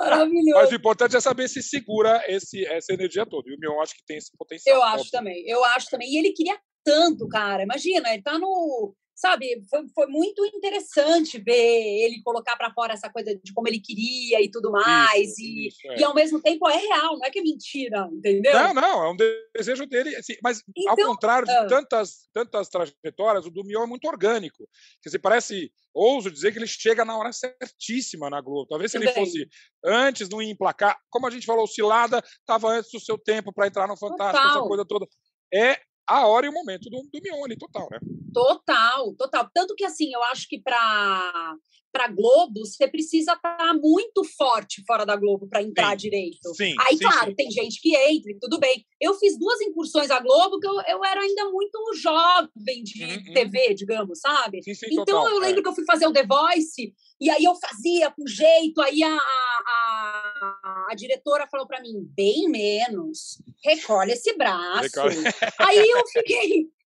Maravilhoso. 0.00 0.61
Mas 0.61 0.70
o 0.70 0.74
importante 0.74 1.16
é 1.16 1.20
saber 1.20 1.48
se 1.48 1.62
segura 1.62 2.22
esse, 2.26 2.64
essa 2.66 2.92
energia 2.92 3.26
toda. 3.26 3.50
E 3.50 3.54
o 3.54 3.59
Mion 3.59 3.81
acho 3.81 3.94
que 3.94 4.04
tem 4.07 4.16
esse 4.16 4.37
potencial. 4.37 4.76
Eu 4.76 4.83
acho 4.83 4.94
óbvio. 4.96 5.11
também. 5.12 5.44
Eu 5.46 5.64
acho 5.64 5.90
também. 5.90 6.09
E 6.11 6.18
ele 6.18 6.33
queria 6.33 6.59
tanto, 6.85 7.28
cara. 7.28 7.62
Imagina, 7.62 8.12
ele 8.12 8.22
tá 8.22 8.38
no 8.38 8.94
sabe, 9.18 9.61
foi, 9.68 9.85
foi 9.92 10.07
muito 10.07 10.46
interessante 10.46 11.38
ver 11.38 11.52
ele 11.52 12.22
colocar 12.22 12.57
para 12.57 12.72
fora 12.72 12.92
essa 12.92 13.11
coisa 13.11 13.35
de 13.35 13.52
como 13.52 13.66
ele 13.66 13.81
queria 13.81 14.40
e 14.40 14.48
tudo 14.48 14.70
mais. 14.70 15.31
Isso, 15.31 15.42
e, 15.42 15.68
isso, 15.68 15.90
é. 15.90 15.98
e 15.98 16.04
ao 16.04 16.14
mesmo 16.14 16.40
tempo 16.40 16.68
é 16.68 16.76
real, 16.76 17.18
não 17.18 17.24
é 17.24 17.31
que 17.31 17.40
é 17.40 17.42
mentira, 17.42 18.09
entendeu? 18.12 18.52
Não, 18.52 18.74
não, 18.74 19.04
é 19.04 19.11
um 19.11 19.16
desejo 19.57 19.87
dele. 19.87 20.14
Assim, 20.14 20.35
mas 20.40 20.62
então, 20.76 20.92
ao 20.92 21.14
contrário 21.14 21.48
de 21.48 21.68
tantas, 21.68 22.28
tantas 22.33 22.68
trajetórias, 22.68 23.44
o 23.44 23.50
do 23.50 23.64
Mion 23.64 23.83
é 23.83 23.87
muito 23.88 24.07
orgânico. 24.07 24.68
Quer 25.02 25.09
dizer, 25.09 25.18
parece, 25.18 25.72
ouso 25.92 26.31
dizer 26.31 26.52
que 26.52 26.59
ele 26.61 26.68
chega 26.68 27.04
na 27.04 27.18
hora 27.18 27.33
certíssima 27.33 28.31
na 28.31 28.40
Globo. 28.40 28.68
Talvez 28.68 28.92
se 28.92 29.00
Também. 29.00 29.12
ele 29.12 29.26
fosse 29.26 29.48
antes, 29.85 30.28
não 30.28 30.40
ia 30.40 30.52
emplacar. 30.52 30.96
Como 31.11 31.26
a 31.26 31.31
gente 31.31 31.44
falou, 31.44 31.64
o 31.64 31.68
Cilada 31.68 32.22
estava 32.38 32.68
antes 32.68 32.92
do 32.92 33.00
seu 33.00 33.18
tempo 33.18 33.52
para 33.52 33.66
entrar 33.66 33.88
no 33.88 33.96
Fantástico, 33.96 34.44
Total. 34.44 34.61
essa 34.61 34.68
coisa 34.68 34.85
toda. 34.85 35.09
É 35.52 35.76
a 36.09 36.26
hora 36.26 36.46
e 36.46 36.48
o 36.48 36.52
momento 36.52 36.88
do, 36.88 37.02
do 37.02 37.20
Mion 37.22 37.44
ali, 37.44 37.57
total, 37.57 37.88
né? 37.90 37.98
Total, 38.32 39.14
total. 39.14 39.50
Tanto 39.52 39.74
que, 39.74 39.84
assim, 39.84 40.12
eu 40.12 40.22
acho 40.24 40.48
que 40.48 40.60
para 40.60 41.56
para 41.92 42.08
Globo, 42.08 42.64
você 42.64 42.86
precisa 42.86 43.32
estar 43.32 43.56
tá 43.56 43.74
muito 43.74 44.22
forte 44.24 44.84
fora 44.86 45.04
da 45.04 45.16
Globo 45.16 45.48
para 45.48 45.62
entrar 45.62 45.92
sim, 45.92 45.96
direito. 45.96 46.54
Sim, 46.54 46.74
Aí, 46.86 46.96
sim, 46.96 47.04
claro, 47.04 47.30
sim. 47.30 47.34
tem 47.34 47.50
gente 47.50 47.80
que 47.80 47.96
entra 47.96 48.30
e 48.30 48.38
tudo 48.38 48.58
bem. 48.58 48.84
Eu 49.00 49.14
fiz 49.14 49.38
duas 49.38 49.60
incursões 49.62 50.10
à 50.10 50.20
Globo 50.20 50.60
que 50.60 50.66
eu, 50.66 50.80
eu 50.86 51.04
era 51.04 51.20
ainda 51.20 51.50
muito 51.50 51.78
jovem 51.94 52.82
de 52.84 53.02
uhum, 53.02 53.34
TV, 53.34 53.74
digamos, 53.74 54.20
sabe? 54.20 54.60
então 54.92 55.04
total, 55.04 55.28
eu 55.28 55.40
lembro 55.40 55.60
é. 55.60 55.62
que 55.62 55.68
eu 55.68 55.74
fui 55.74 55.84
fazer 55.84 56.06
o 56.06 56.12
The 56.12 56.26
Voice 56.26 56.94
e 57.20 57.30
aí 57.30 57.42
eu 57.42 57.54
fazia 57.56 58.10
com 58.10 58.26
jeito, 58.26 58.80
aí 58.80 59.02
a, 59.02 59.16
a, 59.16 60.86
a 60.90 60.94
diretora 60.94 61.48
falou 61.50 61.66
para 61.66 61.80
mim, 61.80 62.06
bem 62.14 62.48
menos, 62.48 63.42
recolhe 63.64 64.12
esse 64.12 64.36
braço. 64.36 64.82
Recolhe. 64.82 65.16
Aí 65.58 65.78
eu 65.78 66.06
fiquei... 66.06 66.77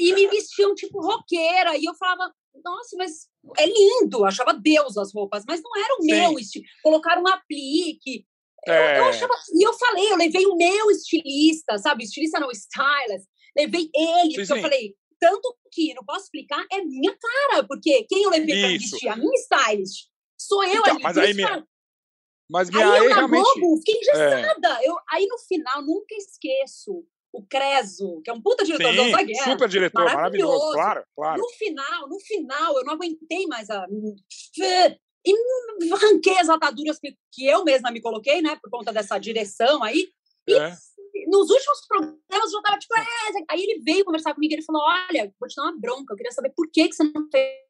E 0.00 0.12
me 0.12 0.26
vestiam 0.26 0.74
tipo 0.74 1.00
roqueira, 1.00 1.76
e 1.76 1.84
eu 1.84 1.94
falava, 1.94 2.32
nossa, 2.64 2.96
mas 2.96 3.28
é 3.56 3.66
lindo, 3.66 4.24
achava 4.24 4.52
Deus 4.52 4.96
as 4.96 5.12
roupas, 5.12 5.44
mas 5.46 5.62
não 5.62 5.76
era 5.76 5.94
o 5.94 6.02
Sim. 6.02 6.10
meu 6.10 6.38
estilo. 6.38 6.64
Colocaram 6.82 7.22
um 7.22 7.28
aplique. 7.28 8.26
É. 8.66 8.70
Eu, 8.70 9.02
eu 9.02 9.04
é. 9.04 9.08
achava, 9.08 9.34
e 9.54 9.66
eu 9.66 9.72
falei, 9.74 10.12
eu 10.12 10.16
levei 10.16 10.46
o 10.46 10.56
meu 10.56 10.90
estilista, 10.90 11.78
sabe? 11.78 12.04
Estilista 12.04 12.40
não, 12.40 12.50
stylist. 12.50 13.26
Levei 13.56 13.88
ele, 13.94 14.30
sim, 14.30 14.34
porque 14.36 14.52
eu 14.52 14.62
falei, 14.62 14.94
tanto 15.20 15.56
que, 15.72 15.94
não 15.94 16.04
posso 16.04 16.24
explicar, 16.24 16.64
é 16.70 16.82
minha 16.82 17.16
cara, 17.16 17.64
porque 17.64 18.04
quem 18.04 18.22
eu 18.22 18.30
levei 18.30 18.60
para 18.60 18.68
vestir? 18.68 19.08
A 19.08 19.16
minha 19.16 19.34
stylist. 19.34 20.06
Sou 20.36 20.62
eu 20.64 20.80
então, 20.80 20.94
ali. 20.94 21.02
Mas 21.02 21.18
aí, 21.18 21.34
minha, 21.34 21.66
mas 22.50 22.70
minha 22.70 22.92
aí, 22.92 22.98
eu 22.98 23.08
realmente... 23.14 23.42
Globo, 23.42 23.76
fiquei 23.78 23.96
engessada. 23.96 24.80
É. 24.82 24.88
Eu, 24.88 24.96
aí 25.10 25.26
no 25.26 25.38
final, 25.38 25.82
nunca 25.82 26.14
esqueço 26.14 27.04
o 27.32 27.44
Creso, 27.46 28.20
que 28.22 28.30
é 28.30 28.32
um 28.32 28.40
puta 28.40 28.64
diretor 28.64 28.92
Sim, 28.92 29.10
da 29.10 29.22
Guerra. 29.22 29.44
Super 29.44 29.68
diretor, 29.68 30.04
maravilhoso. 30.04 30.52
maravilhoso, 30.52 30.72
claro, 30.72 31.04
claro. 31.14 31.40
No 31.40 31.48
final, 31.50 32.08
no 32.08 32.20
final, 32.20 32.78
eu 32.78 32.84
não 32.84 32.94
aguentei 32.94 33.46
mais 33.46 33.68
a. 33.70 33.86
E 35.26 35.92
arranquei 35.92 36.38
as 36.38 36.48
ataduras 36.48 36.98
que, 36.98 37.14
que 37.32 37.46
eu 37.46 37.64
mesma 37.64 37.90
me 37.90 38.00
coloquei, 38.00 38.40
né, 38.40 38.56
por 38.62 38.70
conta 38.70 38.92
dessa 38.92 39.18
direção 39.18 39.82
aí. 39.82 40.08
E 40.48 40.54
é. 40.54 40.70
nos 41.26 41.50
últimos 41.50 41.86
programas 41.86 42.52
eu 42.52 42.62
tava 42.62 42.78
tipo, 42.78 42.96
é. 42.96 43.02
aí 43.50 43.62
ele 43.62 43.82
veio 43.82 44.04
conversar 44.04 44.32
comigo 44.34 44.52
e 44.52 44.56
ele 44.56 44.64
falou: 44.64 44.82
Olha, 44.82 45.32
vou 45.38 45.48
te 45.48 45.54
dar 45.56 45.64
uma 45.64 45.78
bronca, 45.78 46.12
eu 46.12 46.16
queria 46.16 46.32
saber 46.32 46.52
por 46.56 46.70
que, 46.70 46.88
que 46.88 46.94
você 46.94 47.04
não 47.04 47.28
fez 47.30 47.67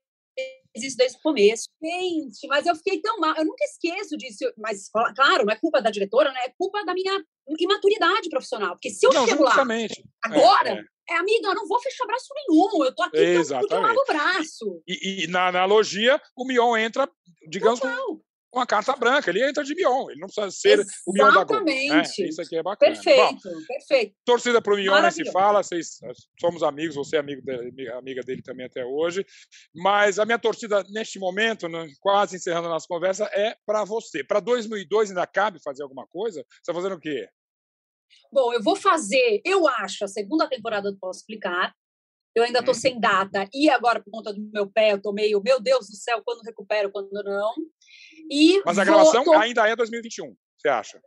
isso 0.75 0.97
desde 0.97 1.19
o 1.19 1.23
começo. 1.23 1.69
Gente, 1.83 2.47
mas 2.47 2.67
eu 2.67 2.75
fiquei 2.77 3.01
tão 3.01 3.19
mal. 3.19 3.35
Eu 3.37 3.45
nunca 3.45 3.65
esqueço 3.65 4.17
disso. 4.17 4.45
Mas, 4.57 4.89
claro, 4.91 5.45
não 5.45 5.53
é 5.53 5.57
culpa 5.57 5.81
da 5.81 5.91
diretora, 5.91 6.31
né? 6.33 6.41
É 6.47 6.53
culpa 6.57 6.85
da 6.85 6.95
minha 6.95 7.23
imaturidade 7.59 8.29
profissional. 8.29 8.73
Porque 8.73 8.91
se 8.91 9.07
eu 9.07 9.13
não, 9.13 9.27
chego 9.27 9.45
justamente. 9.45 10.03
lá 10.25 10.37
agora, 10.37 10.71
é, 10.71 11.13
é. 11.13 11.15
é, 11.15 11.19
amiga, 11.19 11.49
eu 11.49 11.55
não 11.55 11.67
vou 11.67 11.81
fechar 11.81 12.07
braço 12.07 12.29
nenhum. 12.35 12.85
Eu 12.85 12.95
tô 12.95 13.03
aqui 13.03 13.19
Exatamente. 13.19 13.69
porque 13.69 13.75
eu 13.75 13.81
lavo 13.81 14.01
o 14.01 14.07
braço. 14.07 14.83
E, 14.87 15.25
e, 15.25 15.27
na 15.27 15.49
analogia, 15.49 16.21
o 16.37 16.45
Mion 16.45 16.77
entra, 16.77 17.09
digamos, 17.49 17.81
Total 17.81 18.21
uma 18.53 18.67
carta 18.67 18.97
branca, 18.97 19.31
ele 19.31 19.47
entra 19.47 19.63
de 19.63 19.75
Mion, 19.75 20.11
ele 20.11 20.21
não 20.21 20.27
precisa 20.27 20.51
ser 20.51 20.81
Exatamente. 20.81 21.03
o 21.07 21.13
Mion 21.13 21.33
da 21.33 21.45
Globo. 21.45 21.65
Né? 21.65 22.03
Isso 22.03 22.41
aqui 22.41 22.57
é 22.57 22.63
bacana. 22.63 22.93
Perfeito, 22.93 23.49
Bom, 23.49 23.67
perfeito. 23.67 24.17
Torcida 24.25 24.63
para 24.63 24.75
o 24.75 24.77
Mion 24.77 25.01
nem 25.01 25.11
se 25.11 25.31
fala, 25.31 25.63
vocês, 25.63 25.99
somos 26.41 26.63
amigos, 26.63 26.97
você 26.97 27.17
é 27.17 27.21
amigo 27.21 27.43
de, 27.43 27.89
amiga 27.91 28.23
dele 28.23 28.43
também 28.43 28.67
até 28.67 28.85
hoje, 28.85 29.25
mas 29.75 30.19
a 30.19 30.25
minha 30.25 30.39
torcida 30.39 30.85
neste 30.91 31.19
momento, 31.19 31.69
né, 31.69 31.87
quase 32.01 32.37
encerrando 32.37 32.69
a 32.69 32.71
nossa 32.71 32.87
conversa, 32.89 33.25
é 33.33 33.57
para 33.67 33.85
você. 33.85 34.25
Para 34.25 34.41
2002 34.41 35.11
ainda 35.11 35.27
cabe 35.27 35.61
fazer 35.63 35.83
alguma 35.83 36.07
coisa? 36.07 36.45
Você 36.49 36.71
está 36.71 36.75
fazendo 36.75 36.95
o 36.95 37.01
quê? 37.01 37.29
Bom, 38.33 38.53
eu 38.53 38.63
vou 38.63 38.77
fazer, 38.77 39.41
eu 39.45 39.67
acho, 39.69 40.05
a 40.05 40.09
segunda 40.09 40.49
temporada 40.49 40.91
do 40.91 40.99
Posso 40.99 41.21
Explicar, 41.21 41.75
eu 42.35 42.45
ainda 42.45 42.61
estou 42.61 42.75
uhum. 42.75 42.81
sem 42.81 43.01
data. 43.01 43.49
E 43.53 43.69
agora, 43.69 44.03
por 44.03 44.11
conta 44.11 44.33
do 44.33 44.41
meu 44.53 44.71
pé, 44.71 44.93
eu 44.93 45.03
tô 45.03 45.13
meio, 45.13 45.43
meu 45.43 45.61
Deus 45.61 45.89
do 45.89 45.97
céu, 45.97 46.23
quando 46.25 46.43
recupero, 46.43 46.91
quando 46.91 47.11
não. 47.11 47.55
E 48.31 48.63
Mas 48.65 48.79
a 48.79 48.85
gravação 48.85 49.33
ainda 49.39 49.67
é 49.69 49.75
2021, 49.75 50.35
você 50.57 50.69
acha? 50.69 51.01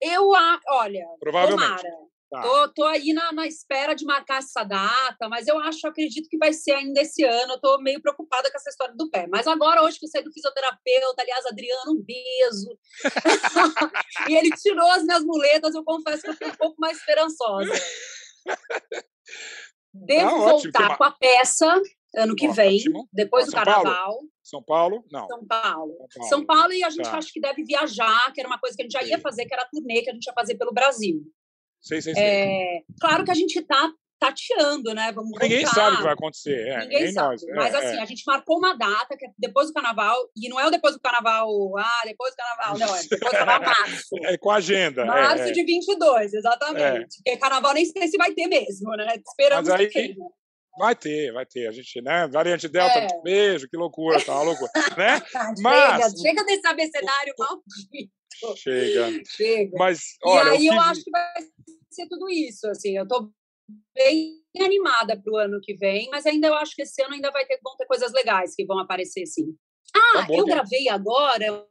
Eu, 0.00 0.30
olha, 0.68 1.06
Provavelmente. 1.20 1.82
tomara. 1.82 2.06
Tá. 2.28 2.42
Tô, 2.42 2.68
tô 2.74 2.84
aí 2.84 3.12
na, 3.12 3.32
na, 3.32 3.46
espera 3.46 3.94
de 3.94 4.04
marcar 4.04 4.38
essa 4.38 4.64
data, 4.64 5.28
mas 5.28 5.46
eu 5.46 5.58
acho, 5.60 5.86
acredito 5.86 6.28
que 6.28 6.36
vai 6.36 6.52
ser 6.52 6.72
ainda 6.72 7.00
esse 7.00 7.22
ano. 7.22 7.52
Eu 7.52 7.60
tô 7.60 7.78
meio 7.78 8.02
preocupada 8.02 8.50
com 8.50 8.56
essa 8.56 8.68
história 8.68 8.94
do 8.96 9.08
pé. 9.08 9.28
Mas 9.28 9.46
agora, 9.46 9.82
hoje 9.82 9.98
que 9.98 10.06
eu 10.06 10.10
saí 10.10 10.24
do 10.24 10.32
fisioterapeuta, 10.32 11.22
aliás, 11.22 11.46
Adriano, 11.46 11.92
um 11.92 12.02
beijo. 12.02 12.76
e 14.28 14.34
ele 14.34 14.50
tirou 14.56 14.90
as 14.90 15.04
minhas 15.04 15.22
muletas, 15.22 15.74
eu 15.74 15.84
confesso 15.84 16.22
que 16.22 16.28
eu 16.28 16.32
fiquei 16.32 16.48
um 16.48 16.56
pouco 16.56 16.74
mais 16.80 16.98
esperançosa. 16.98 17.72
Devo 19.94 20.34
ah, 20.34 20.50
voltar 20.50 20.98
com 20.98 21.04
a 21.04 21.12
peça 21.12 21.80
ano 22.16 22.34
que 22.34 22.48
vem, 22.48 22.78
depois 23.12 23.46
do 23.46 23.52
Carnaval. 23.52 23.84
Paulo? 23.84 24.30
São 24.42 24.62
Paulo? 24.62 25.04
Não. 25.10 25.26
São 25.26 25.46
Paulo. 25.46 25.92
São 25.98 26.08
Paulo. 26.08 26.28
São 26.28 26.46
Paulo 26.46 26.72
e 26.72 26.82
a 26.82 26.90
gente 26.90 27.04
tá. 27.04 27.18
acha 27.18 27.28
que 27.32 27.40
deve 27.40 27.64
viajar, 27.64 28.32
que 28.32 28.40
era 28.40 28.48
uma 28.48 28.58
coisa 28.58 28.76
que 28.76 28.82
a 28.82 28.84
gente 28.84 28.92
já 28.92 29.02
ia 29.02 29.18
fazer, 29.18 29.44
que 29.44 29.52
era 29.52 29.62
a 29.62 29.68
turnê 29.68 30.02
que 30.02 30.10
a 30.10 30.14
gente 30.14 30.26
ia 30.26 30.32
fazer 30.32 30.56
pelo 30.56 30.72
Brasil. 30.72 31.20
Sei, 31.80 32.00
sei, 32.00 32.14
sei. 32.14 32.22
É, 32.22 32.80
claro 33.00 33.24
que 33.24 33.30
a 33.30 33.34
gente 33.34 33.58
está 33.58 33.92
tateando, 34.18 34.94
né? 34.94 35.12
Vamos 35.12 35.38
ninguém 35.40 35.64
voltar. 35.64 35.74
sabe 35.74 35.94
o 35.94 35.98
que 35.98 36.04
vai 36.04 36.12
acontecer. 36.14 36.68
É, 36.68 36.80
ninguém, 36.80 36.98
ninguém 36.98 37.12
sabe. 37.12 37.28
Nós. 37.28 37.42
É, 37.42 37.54
Mas 37.54 37.74
assim, 37.74 37.96
é. 37.96 38.02
a 38.02 38.04
gente 38.04 38.22
marcou 38.26 38.58
uma 38.58 38.74
data 38.74 39.16
que 39.16 39.26
é 39.26 39.30
depois 39.38 39.68
do 39.68 39.74
carnaval, 39.74 40.16
e 40.36 40.48
não 40.48 40.58
é 40.58 40.66
o 40.66 40.70
depois 40.70 40.94
do 40.94 41.00
carnaval, 41.00 41.48
ah, 41.78 42.02
depois 42.04 42.32
do 42.32 42.36
carnaval, 42.36 42.78
não, 42.78 42.96
é 42.96 43.02
depois 43.02 43.20
do 43.20 43.30
carnaval 43.30 43.60
março. 43.60 44.16
É 44.26 44.38
com 44.38 44.50
a 44.50 44.56
agenda. 44.56 45.02
É, 45.02 45.06
março 45.06 45.44
é. 45.44 45.52
de 45.52 45.64
22, 45.64 46.34
exatamente. 46.34 47.16
Porque 47.16 47.36
carnaval 47.36 47.74
nem 47.74 47.84
sei 47.84 48.08
se 48.08 48.16
vai 48.16 48.32
ter 48.32 48.46
mesmo, 48.46 48.90
né? 48.96 49.16
Esperamos 49.16 49.68
aí, 49.68 49.88
que 49.88 50.16
Vai 50.78 50.94
ter, 50.94 51.32
vai 51.32 51.46
ter. 51.46 51.66
A 51.66 51.72
gente, 51.72 52.00
né? 52.02 52.28
Variante 52.28 52.68
Delta, 52.68 52.98
é. 52.98 53.22
beijo, 53.22 53.68
que 53.68 53.76
loucura, 53.76 54.22
tá 54.22 54.34
uma 54.34 54.42
loucura. 54.42 54.70
né? 54.96 55.22
Mas... 55.60 56.12
Chega, 56.12 56.18
chega 56.18 56.44
desse 56.44 56.66
abecedário 56.66 57.34
maldito. 57.38 58.12
Chega. 58.56 59.22
Chega. 59.26 59.76
Mas, 59.78 60.00
olha, 60.22 60.50
e 60.50 60.56
aí 60.56 60.66
eu, 60.66 60.74
eu 60.74 60.80
acho 60.80 61.02
que 61.02 61.10
vai 61.10 61.32
ser 61.90 62.06
tudo 62.08 62.28
isso, 62.28 62.68
assim, 62.68 62.96
eu 62.96 63.08
tô 63.08 63.30
bem 63.94 64.42
animada 64.60 65.18
para 65.18 65.32
o 65.32 65.36
ano 65.36 65.58
que 65.62 65.74
vem, 65.74 66.08
mas 66.10 66.26
ainda 66.26 66.48
eu 66.48 66.54
acho 66.54 66.74
que 66.74 66.82
esse 66.82 67.02
ano 67.02 67.14
ainda 67.14 67.30
vai 67.30 67.46
ter, 67.46 67.58
vão 67.62 67.76
ter 67.76 67.86
coisas 67.86 68.12
legais 68.12 68.54
que 68.54 68.66
vão 68.66 68.78
aparecer, 68.78 69.26
sim. 69.26 69.54
Ah, 69.94 70.26
tá 70.26 70.34
eu 70.34 70.44
gravei 70.44 70.88
agora 70.88 71.66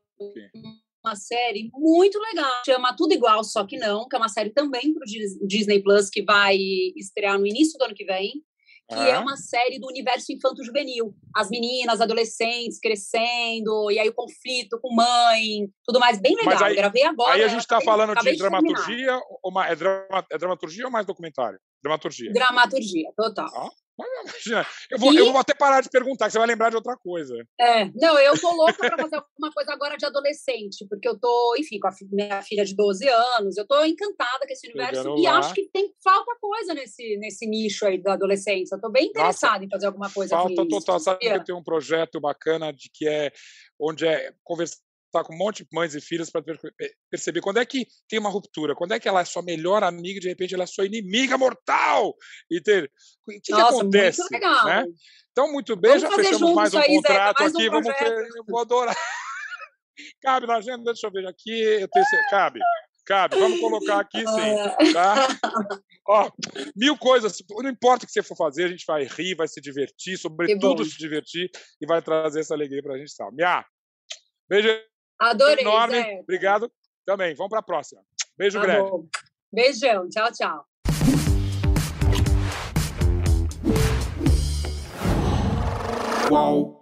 uma 1.03 1.15
série 1.15 1.69
muito 1.73 2.17
legal, 2.19 2.63
chama 2.65 2.95
Tudo 2.95 3.13
Igual, 3.13 3.43
Só 3.43 3.65
Que 3.67 3.77
Não, 3.77 4.07
que 4.07 4.15
é 4.15 4.19
uma 4.19 4.29
série 4.29 4.49
também 4.49 4.91
para 4.91 5.03
o 5.03 5.47
Disney 5.47 5.83
Plus, 5.83 6.09
que 6.09 6.23
vai 6.23 6.57
estrear 6.95 7.37
no 7.37 7.45
início 7.45 7.77
do 7.77 7.85
ano 7.85 7.93
que 7.93 8.05
vem 8.05 8.43
que 8.87 8.95
é 8.95 9.17
uma 9.17 9.35
série 9.35 9.79
do 9.79 9.87
universo 9.87 10.31
infanto-juvenil. 10.31 11.15
As 11.35 11.49
meninas, 11.49 12.01
adolescentes 12.01 12.79
crescendo, 12.79 13.89
e 13.89 13.99
aí 13.99 14.07
o 14.07 14.13
conflito 14.13 14.79
com 14.79 14.93
mãe, 14.93 15.69
tudo 15.83 15.99
mais, 15.99 16.19
bem 16.19 16.35
legal. 16.35 16.63
Aí, 16.63 16.75
gravei 16.75 17.03
agora. 17.03 17.33
Aí 17.33 17.43
a 17.43 17.47
gente 17.47 17.61
está 17.61 17.81
falando 17.81 18.13
de 18.15 18.37
dramaturgia, 18.37 19.19
ou 19.41 19.51
uma, 19.51 19.67
é, 19.67 19.75
drama, 19.75 20.25
é 20.31 20.37
dramaturgia 20.37 20.85
ou 20.85 20.91
mais 20.91 21.05
documentário? 21.05 21.59
Dramaturgia. 21.81 22.31
Dramaturgia, 22.31 23.11
total. 23.15 23.49
Ah, 23.55 23.69
eu 24.91 24.99
vou, 24.99 25.13
e... 25.13 25.17
eu 25.17 25.31
vou 25.31 25.37
até 25.37 25.53
parar 25.53 25.81
de 25.81 25.89
perguntar, 25.89 26.25
que 26.25 26.31
você 26.31 26.37
vai 26.37 26.47
lembrar 26.47 26.69
de 26.69 26.75
outra 26.75 26.97
coisa. 26.97 27.35
É, 27.59 27.85
não, 27.95 28.19
eu 28.19 28.39
tô 28.39 28.51
louca 28.51 28.73
para 28.73 28.97
fazer 28.97 29.15
alguma 29.15 29.51
coisa 29.53 29.73
agora 29.73 29.97
de 29.97 30.05
adolescente, 30.05 30.85
porque 30.89 31.07
eu 31.07 31.17
tô, 31.17 31.55
enfim, 31.57 31.79
com 31.79 31.87
a 31.87 31.91
minha 32.11 32.41
filha 32.41 32.65
de 32.65 32.75
12 32.75 33.07
anos, 33.07 33.57
eu 33.57 33.65
tô 33.65 33.83
encantada 33.83 34.45
com 34.45 34.53
esse 34.53 34.67
universo 34.67 35.01
Chegando 35.03 35.19
e 35.19 35.23
lá. 35.23 35.39
acho 35.39 35.53
que 35.53 35.69
tem 35.71 35.93
falta 36.03 36.35
coisa 36.39 36.73
nesse, 36.73 37.17
nesse 37.17 37.47
nicho 37.47 37.85
aí 37.85 37.97
da 37.97 38.13
adolescência. 38.13 38.75
Eu 38.75 38.81
tô 38.81 38.89
bem 38.89 39.07
interessada 39.07 39.53
Nossa, 39.53 39.65
em 39.65 39.69
fazer 39.69 39.85
alguma 39.87 40.11
coisa 40.11 40.35
Falta 40.35 40.67
total, 40.67 40.99
sabe 40.99 41.19
que 41.19 41.27
eu 41.27 41.43
tenho 41.43 41.57
um 41.57 41.63
projeto 41.63 42.19
bacana 42.19 42.73
de 42.73 42.89
que 42.93 43.07
é 43.07 43.31
onde 43.79 44.07
é 44.07 44.33
Tá 45.15 45.23
com 45.23 45.33
um 45.33 45.37
monte 45.37 45.63
de 45.63 45.69
mães 45.71 45.95
e 45.95 46.01
filhas 46.01 46.29
para 46.29 46.43
eh, 46.81 46.91
perceber 47.09 47.39
quando 47.39 47.57
é 47.57 47.65
que 47.65 47.87
tem 48.05 48.19
uma 48.19 48.29
ruptura, 48.29 48.75
quando 48.75 48.91
é 48.91 48.99
que 48.99 49.07
ela 49.07 49.21
é 49.21 49.23
sua 49.23 49.41
melhor 49.41 49.81
amiga 49.81 50.17
e 50.17 50.19
de 50.19 50.27
repente 50.27 50.53
ela 50.53 50.65
é 50.65 50.67
sua 50.67 50.85
inimiga 50.85 51.37
mortal. 51.37 52.13
E 52.51 52.59
ter... 52.59 52.91
O 53.25 53.31
que, 53.31 53.51
Nossa, 53.53 53.65
que 53.65 53.75
acontece? 53.75 54.19
Muito 54.19 54.33
legal. 54.33 54.65
Né? 54.65 54.85
Então, 55.31 55.51
muito 55.53 55.73
bem, 55.77 55.97
vamos 55.97 56.01
já 56.01 56.11
fechamos 56.11 56.39
juntos, 56.39 56.55
mais 56.55 56.73
um 56.73 56.79
aí, 56.79 56.95
contrato 56.97 57.37
Zé, 57.37 57.43
mais 57.43 57.53
um 57.53 57.57
aqui. 57.57 57.69
Projeto. 57.69 57.83
vamos 57.85 57.97
ter... 57.97 58.37
Eu 58.37 58.43
vou 58.45 58.59
adorar. 58.59 58.95
Cabe 60.21 60.47
na 60.47 60.57
agenda, 60.57 60.83
deixa 60.83 61.07
eu 61.07 61.11
ver 61.11 61.25
aqui. 61.27 61.61
Eu 61.61 61.87
tenho... 61.87 62.05
Cabe. 62.29 62.59
Cabe, 63.05 63.39
vamos 63.39 63.61
colocar 63.61 64.01
aqui 64.01 64.19
sim, 64.19 64.59
ah. 64.59 64.75
tá? 64.91 65.27
Ó, 66.09 66.29
mil 66.75 66.97
coisas, 66.97 67.37
não 67.49 67.69
importa 67.69 68.03
o 68.03 68.07
que 68.07 68.11
você 68.11 68.21
for 68.21 68.35
fazer, 68.35 68.65
a 68.65 68.67
gente 68.67 68.83
vai 68.85 69.05
rir, 69.05 69.35
vai 69.35 69.47
se 69.47 69.61
divertir, 69.61 70.17
sobretudo 70.17 70.83
se 70.83 70.97
divertir, 70.97 71.49
e 71.79 71.85
vai 71.85 72.01
trazer 72.01 72.41
essa 72.41 72.53
alegria 72.53 72.83
pra 72.83 72.97
gente, 72.97 73.13
Salmiá. 73.13 73.63
Beijo. 74.49 74.67
Adorei, 75.19 75.63
Enorme. 75.63 76.01
Zé. 76.01 76.19
Obrigado 76.21 76.71
também. 77.05 77.35
Vamos 77.35 77.49
para 77.49 77.59
a 77.59 77.63
próxima. 77.63 78.01
Beijo 78.37 78.59
tá 78.59 78.65
grande. 78.65 78.89
Bom. 78.89 79.07
Beijão. 79.51 80.09
Tchau, 80.09 80.31
tchau. 80.31 80.65
Uau. 86.29 86.74